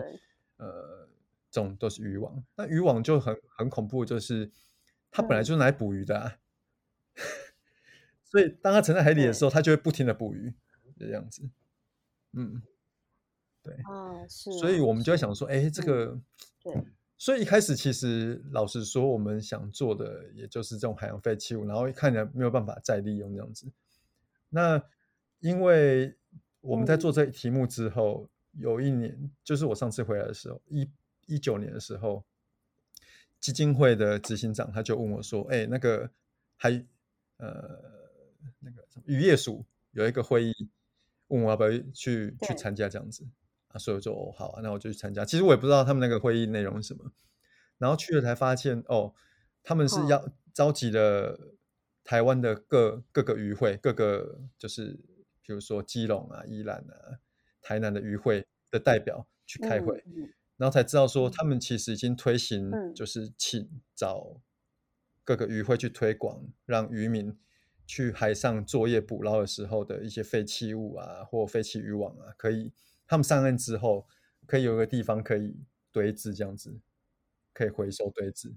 [0.56, 1.08] 呃，
[1.50, 2.44] 这种都是渔网。
[2.56, 4.50] 那渔网就很很恐怖，就是
[5.12, 6.38] 它本来就是拿来捕鱼的，啊，
[8.24, 10.52] 所以当它沉在海底的时候，它就会不停的捕鱼
[10.98, 11.48] 这样子。
[12.32, 12.60] 嗯，
[13.62, 16.18] 对啊，是，所以我们就在想说，哎，这个
[16.62, 16.74] 对。
[17.18, 23.66] 所以一开始其实老实说，我们想做的也就是这种海洋废弃物，然后看起来没有办法再利用这样子。
[24.50, 24.82] 那
[25.40, 26.14] 因为
[26.60, 30.88] 我们在做这题目之后，有一年就是我上次回来的时候，一
[31.26, 32.22] 一九年的时候，
[33.40, 36.10] 基金会的执行长他就问我说：“哎，那个
[36.56, 36.70] 还
[37.38, 37.80] 呃
[38.60, 40.68] 那个什么渔业署有一个会议，
[41.28, 43.26] 问我要不要去去参加这样子。”
[43.78, 45.24] 所以我说哦好啊，那我就去参加。
[45.24, 47.12] 其实我也不知道他们那个会议内容是什么，
[47.78, 49.14] 然后去了才发现哦，
[49.62, 51.38] 他们是要召集了
[52.04, 54.98] 台湾的各各个渔会，各个就是
[55.42, 57.18] 比如说基隆啊、宜兰啊、
[57.60, 60.02] 台南的渔会的代表去开会，
[60.56, 64.40] 然后才知道说他们其实已经推行，就是请找
[65.24, 67.36] 各个渔会去推广，让渔民
[67.86, 72.72] 去海上作业捕捞的时候的一些废弃物啊或废弃渔网啊可以。
[73.06, 74.06] 他们上岸之后，
[74.46, 75.56] 可以有个地方可以
[75.92, 76.80] 堆置，这样子
[77.52, 78.54] 可以回收堆置。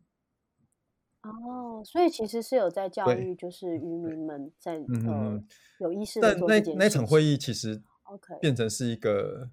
[1.22, 5.44] 哦，所以其实是有在教育，就是渔民们在呃
[5.80, 6.20] 有意识。
[6.22, 9.50] 但那那场会议其实 OK 变成是一个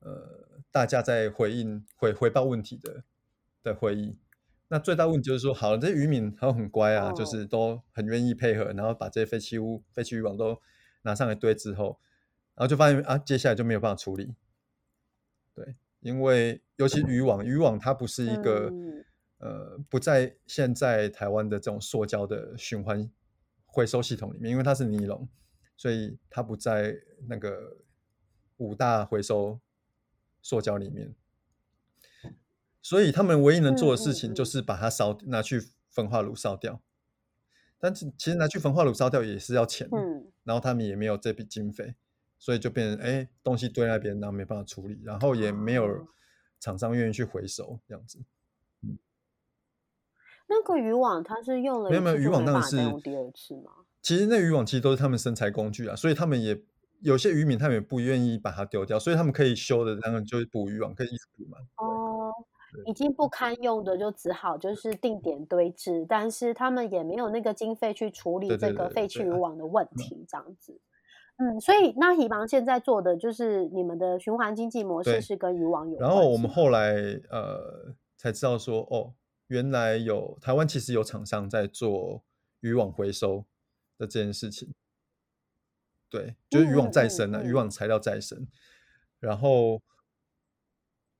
[0.00, 3.04] 呃大家在回应回回报问题的
[3.62, 4.18] 的会议。
[4.68, 10.60] 那最大问题就是说，好了，这渔民他很乖啊，就是都很愿意配合，然后把这些废弃物、废弃渔网都
[11.02, 11.98] 拿上来堆之后。
[12.58, 14.34] 然后就发现啊，接下来就没有办法处理。
[15.54, 18.68] 对，因为尤其渔网，渔网它不是一个
[19.38, 23.08] 呃不在现在台湾的这种塑胶的循环
[23.64, 25.28] 回收系统里面，因为它是尼龙，
[25.76, 26.96] 所以它不在
[27.28, 27.76] 那个
[28.56, 29.60] 五大回收
[30.42, 31.14] 塑胶里面。
[32.82, 36.82] 所以他们唯一能做的事情就是把它烧，拿去焚化炉烧掉。
[37.78, 39.88] 但是其实拿去焚化炉烧掉也是要钱，
[40.42, 41.94] 然后他们也没有这笔经费。
[42.38, 46.06] 所以就变成哎，东西堆那边，然后没办法处理，然后也没有
[46.60, 48.20] 厂商愿意去回收这样子。
[48.82, 48.96] 嗯，
[50.46, 53.72] 那个渔网它是用了没有没有渔网当然是用第二次吗？
[54.00, 56.62] 其实那渔网其实都是他们生财工具啊，所以他们也
[57.00, 61.58] 有些渔民他们也不愿意把它丢掉，所以他们可以修的，当然就是捕渔网可以一直捕嘛。
[61.76, 62.32] 哦，
[62.86, 70.80] 已经不堪用的就只好就是定点堆置，但是他们也没有那个经费去处理这个废弃渔网的问题，这样子。
[71.40, 75.96] 嗯，所以那以芒现在做的就是你们的循环经济模式是跟渔网有。
[76.00, 76.96] 然后我们后来
[77.30, 79.14] 呃才知道说，哦，
[79.46, 82.24] 原来有台湾其实有厂商在做
[82.58, 83.44] 渔网回收
[83.96, 84.74] 的这件事情。
[86.10, 88.48] 对，就是渔网再生啊，渔网材料再生。
[89.20, 89.80] 然后，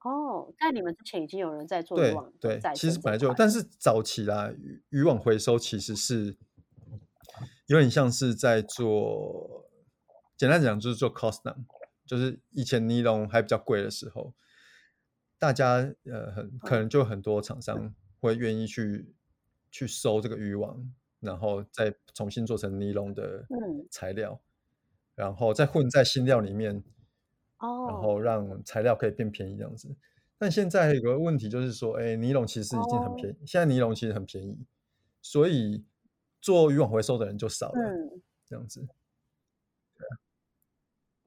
[0.02, 6.36] 哦，在你们之前已经有人在做渔网对，其实本来就，但是早期啦，渔渔网回收其实是
[7.66, 9.67] 有点像是在做。
[10.38, 11.64] 简单讲就是做 cost down，
[12.06, 14.32] 就是以前尼龙还比较贵的时候，
[15.36, 19.12] 大家呃很可能就很多厂商会愿意去
[19.70, 23.44] 去收这个渔网，然后再重新做成尼龙的
[23.90, 24.40] 材料，
[25.16, 26.84] 然后再混在新料里面，
[27.58, 29.94] 哦，然后让材料可以变便宜这样子。
[30.38, 34.56] 但现在有个问题就是说，哎，尼龙其实已经很便宜，现在尼龙其实很便宜，
[35.20, 35.84] 所以
[36.40, 37.80] 做渔网回收的人就少了，
[38.46, 38.86] 这样子。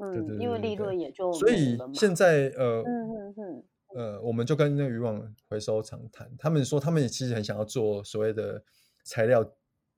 [0.01, 3.63] 嗯，因为利润也就所以现在呃，嗯嗯嗯。
[3.93, 8.63] 呃，我们就跟那个渔网回收厂谈，他们说他们也其实很想要做所谓的
[9.03, 9.43] 材料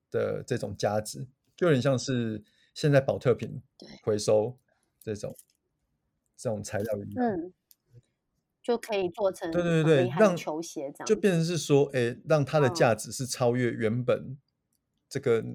[0.10, 2.44] 的这种价值，就有点像是
[2.74, 3.62] 现在保特瓶
[4.04, 4.58] 回收
[5.00, 5.36] 这种
[6.36, 7.54] 这种材料一样，嗯，
[8.64, 12.68] 就可以做成对对对，让球鞋这样，就变成是说，哎，让它的。
[12.70, 14.36] 价值是超越原本
[15.08, 15.46] 这个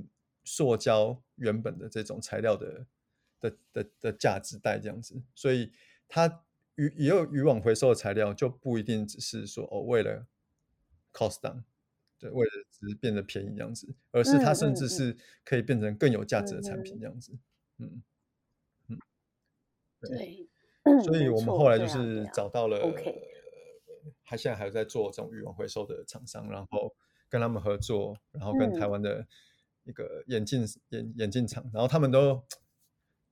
[0.44, 2.86] 塑胶原本的这种材料的。
[3.40, 5.72] 的的的价值带这样子，所以
[6.08, 6.44] 它
[6.76, 10.26] 渔也有渔网回收的材料，就不一定只是说哦为了
[11.12, 11.62] cost down，
[12.18, 17.38] 对，为了只是变得便宜这样子，而是它甚至是可以变成更有价值的产品这样子，
[17.78, 18.02] 嗯
[18.88, 18.98] 嗯，
[20.00, 20.48] 对，
[21.02, 22.80] 所以我们后来就是找到了，
[24.22, 26.94] 还现在还在做这种渔网回收的厂商，然后
[27.28, 29.26] 跟他们合作，然后跟台湾的
[29.84, 32.44] 一个眼镜眼眼镜厂，然后他们都。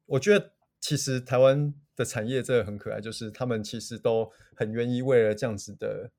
[0.07, 6.11] 我觉得其实台湾的产业真的很可爱，就是他们其实都很愿意为了这样子的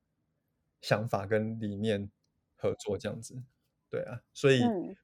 [0.80, 2.10] 想法跟理念，
[2.56, 3.42] 合作这样子。
[3.90, 4.96] 对啊，所以嗯，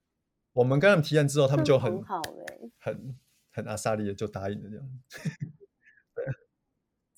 [0.52, 3.16] 我们跟他们提案之后，他们就很很好哎、很
[3.50, 4.90] 很阿萨利的就答应了这样。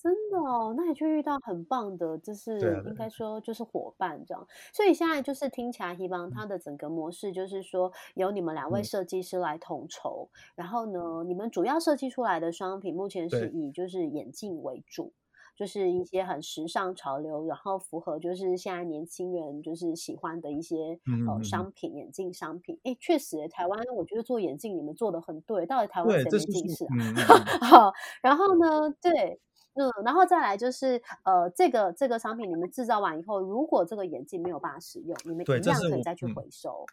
[0.06, 4.46] 真的哦，那你就遇到很棒的，就是啊对应啊该说就是伙伴这样。
[4.72, 15.12] 所以现在就是听起来，希望它的整个模式就是说，由你们两位嗯设计师来统筹，然后呢，你们主要设计出来的商品目前是对以就是眼镜为主。
[15.58, 22.78] 就是一些很时尚潮流，然后符合就是现在年轻人就是喜欢的一些呃嗯嗯嗯商品，眼镜商品。
[22.82, 26.88] 诶，确实耶，台湾我觉得做眼镜你们做的很对，到底台湾对，谁这是说没近视啊？
[26.92, 27.24] 嗯嗯嗯
[27.70, 27.90] 好，
[28.20, 29.40] 然后呢，对，
[29.76, 36.34] 嗯，然后再来就是，呃，这个这个商品你们制造完以后，如果这个眼镜没有办法使用，你们一样可以再去嗯。
[36.34, 36.84] 回收，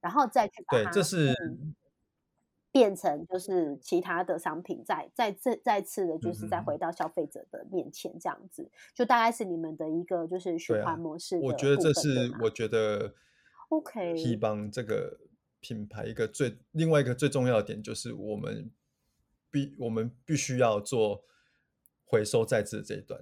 [0.00, 1.74] 然后再去把对，它这是嗯。
[2.72, 13.14] 变成就是其他的商品，再再再再次的，就是再回到消费者的面前，这样子，就大概是你们的一个就是循环模式的我觉得这是我觉得
[13.68, 15.16] OK T 帮这个
[15.60, 18.68] 品牌一个最另外一个最重要的点就是我们
[19.52, 21.22] 必我们必须要做
[22.14, 23.20] 回收再制的这一段。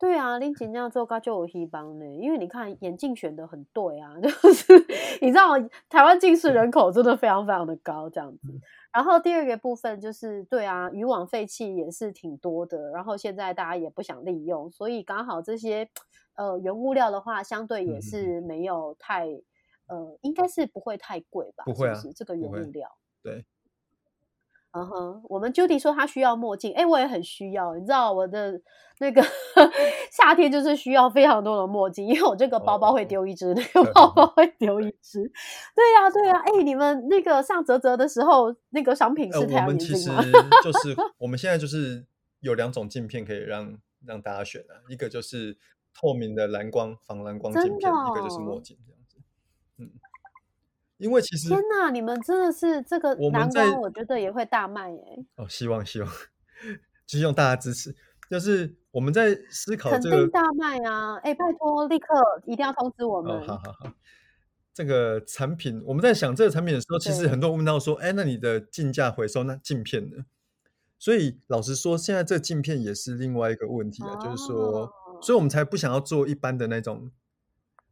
[0.00, 4.72] 对啊，林锦这样做高就有希帮呢，因为你看眼镜选的很对啊， 就是
[5.20, 8.60] 你知道台湾近视人口真的非常非常的高这样子。
[8.92, 15.90] 然后第二个部分就是对啊，渔网废弃也是挺多的，然后现在大家也不想利用，所以刚好这些
[16.36, 19.26] 呃原物料的话，相对也是没有太
[19.88, 21.64] 呃，应该是不会太贵吧？
[21.64, 22.88] 不会啊是不是这个原物料？
[23.20, 23.44] 对，
[24.72, 27.74] 嗯哼，我们 Judy 说她需要墨镜，哎，我也很需要。
[27.74, 28.60] 你知道我的
[29.00, 29.22] 那个
[30.12, 35.20] 夏天就是需要非常多的墨镜，因为我这个包包会哦丢一只，那个包包 会丢一只。
[35.74, 40.32] 对呀、对呀、哎，你们那个上泽泽的时候，那个商品呃，是太我阳眼镜们其实？
[40.62, 42.04] 就是我们现在就是
[42.40, 45.56] 有两种镜片可以让让大家选啊，一个就是
[45.98, 48.76] 透明的蓝光防蓝光镜片，一个就是墨哦镜
[50.98, 56.10] 因为其实天哪，你们真的是这个我们在蓝光，我觉得也会大卖哎，哦，希望希望
[57.06, 57.94] 继续用大家支持。
[58.28, 61.16] 就是我们在思考肯这个定大卖啊！
[61.22, 63.46] 哎，拜托，立刻一定要通知我哦，们。
[63.46, 63.92] 好好好，
[64.74, 70.26] 这个产品我们在想这个产品的时候，其实很多人问到说，哎，那你的镜架回收那镜片呢？
[70.98, 74.92] 所以老实说，现在这个镜片也是另外一个问题啊，就是说，哦
[75.22, 77.10] 所以我们才不想要做一般的那种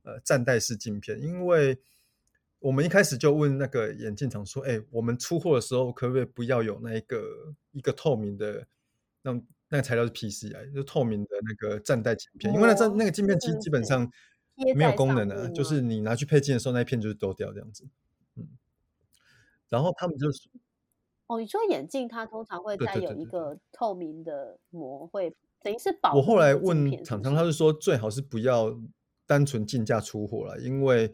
[0.02, 1.80] 呃站戴式镜片，因为
[2.66, 7.22] 我们一开始就问那个眼镜厂说，哎，我们出货的时候可不可以不要有那一个
[7.70, 8.66] 一个透明的
[9.22, 14.10] 那种那个材料是 PCI，就透明的那个站带镜片，因为那站那个镜片其实是是基本上
[14.56, 17.86] 贴没有功能啊，就是你拿去配镜的时候，那一片就是丢掉这样子。
[18.34, 18.48] 嗯，
[19.68, 20.50] 然后他们就说
[21.28, 27.52] 哦，你说眼镜它通常会对再有一个透明的膜，会等于是保我护后来问厂商，他是？
[27.52, 28.76] 说最好是不要
[29.24, 31.12] 单纯进价出货了，因为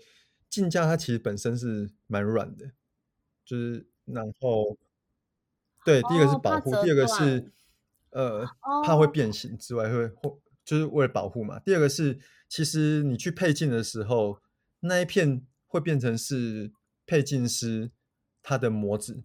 [0.53, 2.73] 镜架它其实本身是蛮软的，
[3.43, 4.77] 就是然后
[5.83, 7.41] 对，第一个是保护，折第二个是
[8.11, 8.47] 断呃
[8.85, 11.59] 怕会哦变形之外会会就是为了保护嘛。
[11.59, 12.19] 第二个是
[12.51, 14.41] 其实你去配镜的时候，
[14.81, 16.71] 那一片会变成是
[17.07, 17.91] 配镜师
[18.43, 19.25] 他的模子，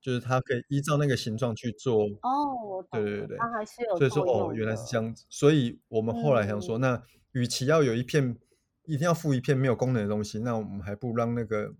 [0.00, 2.04] 就是它可以依照那个形状去做。
[2.22, 4.96] 哦，对，对对对，它还是有所以说哦，原来是这。
[4.96, 7.02] 样子，所以我们后来想说，嗯那
[7.32, 8.38] 与其要有一片
[8.84, 11.74] 一定要附一片没有功能的东西，那我们还不如让那个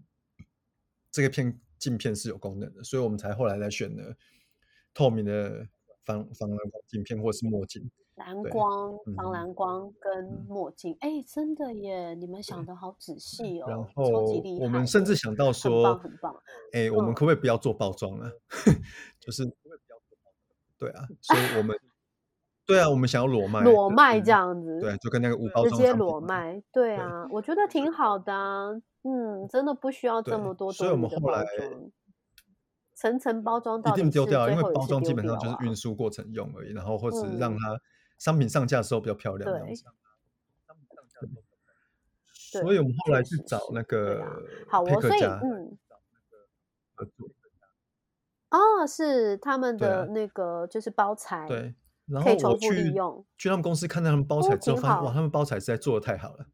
[1.10, 4.16] 这个片镜片是有功能的，所以我们才后来来选了
[4.94, 5.66] 透明的
[6.04, 7.90] 防防蓝光镜片或是墨镜。
[8.16, 12.14] 蓝光、防嗯蓝光跟嗯墨镜，哎，真的耶！
[12.14, 16.42] 你们想的好仔细哦，超级后我厉害们甚至想到很棒说，很棒。
[16.72, 18.30] 哎，我们嗯可不可以不要做包装啊？
[19.18, 19.50] 就是
[20.78, 21.74] 对啊，所以我们
[22.66, 28.18] 对啊，我们想要裸卖，裸卖这是样子，对，就跟那个无包直接裸卖，对对啊，我觉得挺好。
[28.18, 28.70] 的啊，
[29.02, 31.44] 嗯，真的不需要这对么多东西所以我们后来，
[32.94, 37.58] 层层包装一到一定丢掉啊，因为包装基本上就是运输过程用而已，然后或是让嗯。
[37.58, 37.80] 它
[38.18, 39.84] 商品上架的时候比较漂亮对子。
[42.32, 44.24] 所以我们后确来去找那个
[44.68, 45.76] 好我，所以嗯，
[46.94, 47.28] 合作，
[48.50, 51.74] 哦，是他们的那个就是包材，对，
[52.06, 52.92] 然后我去
[53.38, 56.46] 去他们公司看到他们包哦材之后，发现哇，他们包材实在做的太好了。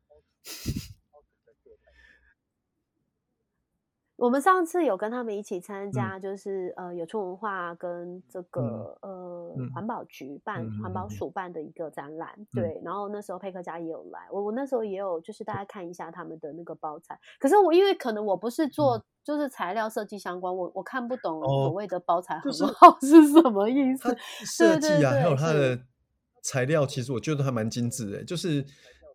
[4.18, 5.92] 我们上次有跟他们一起参嗯。
[5.92, 25.78] 加，就是、呃有出文化跟这个、呃嗯环保局办、嗯环保署办的一个展览，对，然后那时候佩克家也有来，我我那时候也有就是大家看一下他们的那个包材，可是我因为可能我不是做、就是材料设计相关，我我看不懂所谓的包材很就是好是什么意思它，设计啊，还有它的
[26.42, 28.64] 材料，其实我觉得都还蛮精致的，就是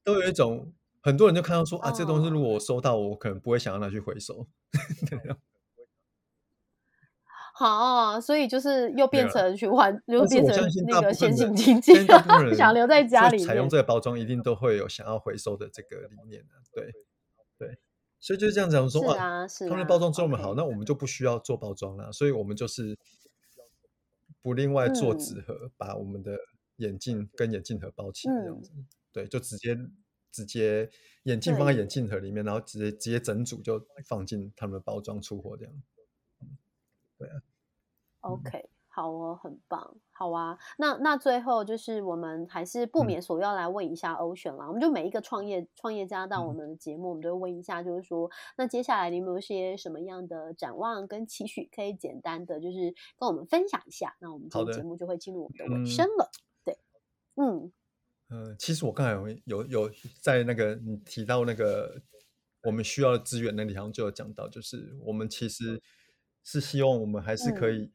[0.02, 0.72] 都有一种
[1.04, 4.48] 很多人就看到说啊，这东西哦如果我收到，我可能不会想要拿去回收。
[7.56, 11.94] 好，所以就是又变成循环， 又变成那个先大部分的进经济
[12.56, 13.44] 想留在家就里。
[13.44, 16.56] 采用这个包装，一定都会有想要回收的这个理念的。
[16.74, 16.92] 对
[17.60, 17.78] 对，
[18.20, 22.98] 所以就是这样讲说是啊，他们的啊包装这么好，那我们就不需要做包装了，所以我们就是
[24.42, 26.36] 不另外做嗯纸盒，把我们的
[26.78, 28.72] 眼镜跟眼镜盒包起来这样嗯子。
[29.12, 29.78] 对，就直接
[30.34, 30.90] 直接
[31.24, 35.74] 眼镜放在眼镜盒里面，然后直接直接整组就放进他们的包装出货这样。
[36.42, 36.58] 嗯
[37.16, 37.42] 对啊
[38.22, 40.58] ，OK，好哦，很棒，好啊。
[40.78, 44.68] 那那最后就是我们还是不嗯免所要来问一下 Ocean 啦。
[44.68, 54.18] 我们就每一个创业创业家到我嗯们的节目，我们都会问一下，就是说，那接下来你有没有些什么样的展望跟期许，可以简单的就是跟我们分享一下？
[54.20, 56.30] 那我们这个节目就会进入我们的尾嗯声了。
[56.66, 56.78] 对，
[57.36, 57.72] 嗯
[58.34, 62.02] 呃，其实我刚才有有有在那个你提到那个
[62.64, 65.80] 我们需要的资源那里，好像就有讲到，就是我们其实
[66.44, 67.92] 是希望我们还是可嗯以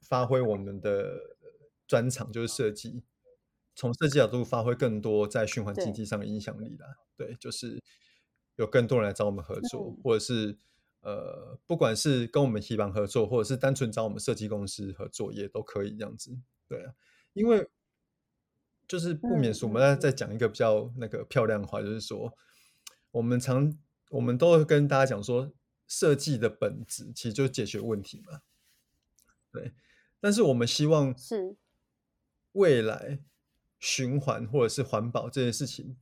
[0.00, 1.36] 发挥我们的
[1.86, 3.02] 专长，就是设计，
[3.74, 6.86] 从设计角度发挥更多在循环经济上的影响力啦。
[7.14, 7.78] 对，就是
[8.56, 10.56] 有更多人来找我们合作，嗯或者是
[11.02, 16.38] 呃，不管是跟我们提邦合作，或者是单纯找我们设计公司合作，也都可以这样子。
[16.66, 16.94] 对啊，
[17.34, 17.68] 因为
[18.92, 22.36] 就是不免嗯俗，我们再讲一个比较那个漂亮的话，就是说，
[23.10, 23.74] 我们常
[24.10, 25.50] 我们都会跟大家讲说，
[25.88, 28.42] 设计的本质其实就是解决问题嘛。
[29.50, 29.72] 对，
[30.20, 31.56] 但是我们希望是
[32.52, 33.20] 未来
[33.78, 35.96] 循环或者是环保这件事情，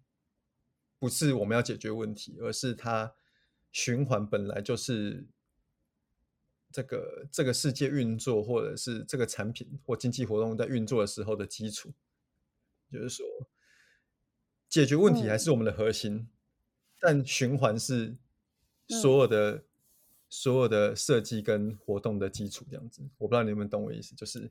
[0.99, 3.15] 不是我们要解决问题，而是它
[3.71, 5.29] 循环本来就是
[6.73, 11.93] 这个这个世界运作，或者是这个产品或经济活动在运作的时候的基础。
[12.93, 13.27] 就是说，
[14.69, 16.29] 解决问题还嗯是我们的核心，
[17.01, 18.17] 但循环是
[18.89, 19.65] 所嗯有的、
[20.29, 22.65] 所有的设计跟活动的基础。
[22.71, 24.51] 这样子，我不知道你们懂我意思，就是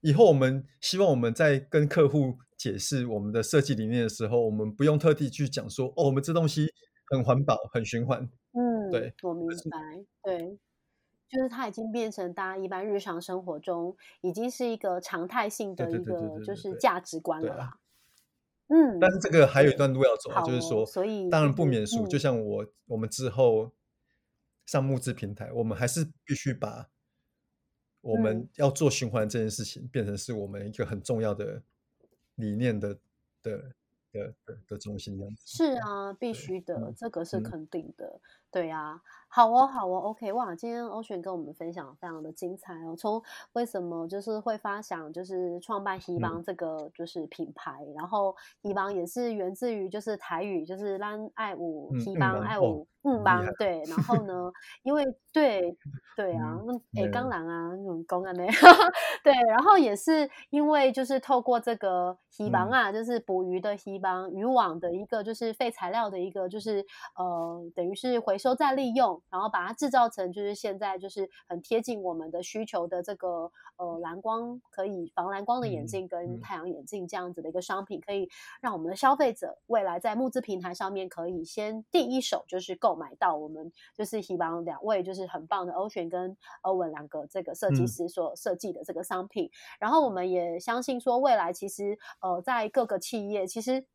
[0.00, 6.72] 以后我们希望我们在跟客户解释我们的设计理念的时候，我们不用特地去讲说，哦，我们这东西
[7.10, 8.28] 很环保、很循环。
[8.52, 9.78] 嗯，对我明白，
[10.22, 10.58] 对。
[11.32, 17.78] 就是它已经变成大家一般日常生活中已经是一个常态性的一个就是价值观了啦。
[18.68, 23.72] 嗯，但是这个还有一段路要走就是说，所以当然不免俗，就嗯像我我们之后
[24.66, 26.88] 上募资平台，我们还是必须把
[28.02, 31.62] 我们嗯要做循环这件事情变成是我们一个很重要的
[32.34, 32.94] 理念的
[33.42, 33.72] 的
[34.12, 35.42] 的的的中心，这样子。
[35.46, 38.20] 是啊，必须的，嗯这个是嗯肯定的。
[38.52, 42.94] 对啊，好哦，好哦，OK，哇，今天欧璇跟我们分享非常的精彩哦。
[42.94, 43.22] 从
[43.54, 53.82] 为什么就是会发想，就是创办希嗯邦这个就是品牌，然后希邦也是源自于就是台语，就是让爱舞嗯希邦爱舞嗯邦对。
[53.88, 54.52] 然后呢，
[54.84, 55.74] 因为对
[56.14, 58.44] 对啊，嗯，那诶，对当然啊，那种公安呢，
[59.24, 66.84] 对，然后也是因为就是透过这个希邦嗯啊，就是捕鱼的希邦渔网的一个就是废材料的一个就是
[67.16, 78.28] 呃等于是回收再利用，然后把它制造成就是现在就是很贴近我们的需求的这个呃蓝光可以防蓝光的眼嗯镜跟嗯太阳眼镜这样子的一个商品，可以
[78.60, 93.86] 让我们的消费者未来在募资平台上面可以先第一手就是购买到我们就是希望两位就是很棒的欧璇跟欧文两个这个设计嗯师所设计的这个商品，然后我们也相信说未来其实呃在各个企业其实。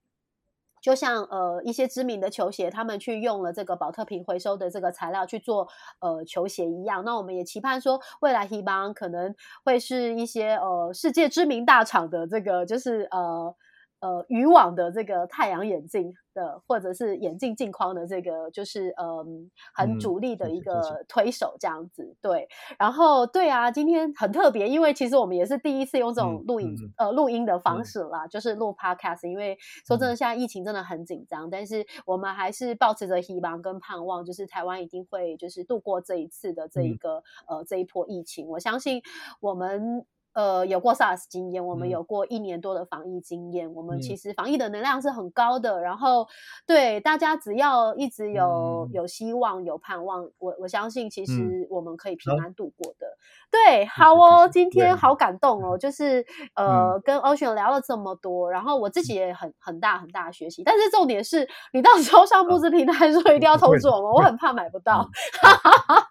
[0.88, 5.68] 就像呃一些知名的球鞋，他们去用了这个保特瓶回收的这个材料去做
[6.00, 9.36] 呃球鞋一样，那我们也期盼说未来 h 邦可能
[9.66, 13.54] 会是一些呃世界知名大厂的这个就是呃
[14.00, 20.62] 呃渔网的这个太阳眼镜的，或者是眼镜镜框的这个就是嗯很嗯，主力的一。
[20.68, 22.46] 个推手这样子，对。
[22.78, 29.26] 然后对啊，今天很特别，因为其实我们也是第一次用这种嗯录影、嗯呃录音的方嗯式啦，就是录 podcast。
[29.30, 38.50] 因为说真的，嗯现在疫情真的很紧张，但是我们还是保持着希望跟盼望，就是台湾一定会就是度过这一次的这一嗯个、呃这一波疫情。
[38.50, 39.02] 我相信
[39.40, 40.06] 我们。
[40.38, 41.90] 呃，有过 SARS 经验，我们嗯。
[41.90, 44.18] 有过一年多的防疫经验，我们其嗯。
[44.18, 45.82] 实防疫的能量是很高的。
[45.82, 46.28] 然后，
[46.68, 53.08] 对大家只要一直有嗯，有希望、有盼望，我我相信其嗯，实我们可以平，安度过的。
[53.50, 56.22] 对，好哦，今天，好感动哦，就是
[56.54, 56.92] 嗯。
[56.94, 65.10] 呃，跟 Ocean 聊了这么多，然后我自己也很很大很大的学习，但是重点是你到时候上募好，资平台的时候一定要通知我们，我，很怕买不到。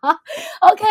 [0.02, 0.16] 嗯，
[0.72, 0.84] OK，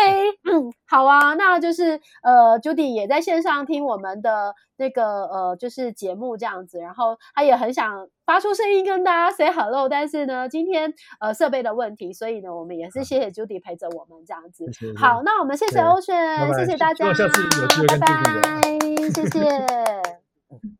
[0.44, 14.64] 嗯，好啊，那就是呃，Judy 也再线上听我们的那个呃，就是节目这样子，然后他也很想发出声音跟大家 say hello，但是呢，今天呃设备的问题，所以呢，我们也是谢谢 Judy 陪着我们这样子。
[14.96, 17.06] 好，那我们谢谢 Ocean，谢谢大家，
[17.88, 18.62] 拜拜，
[19.12, 19.66] 谢谢。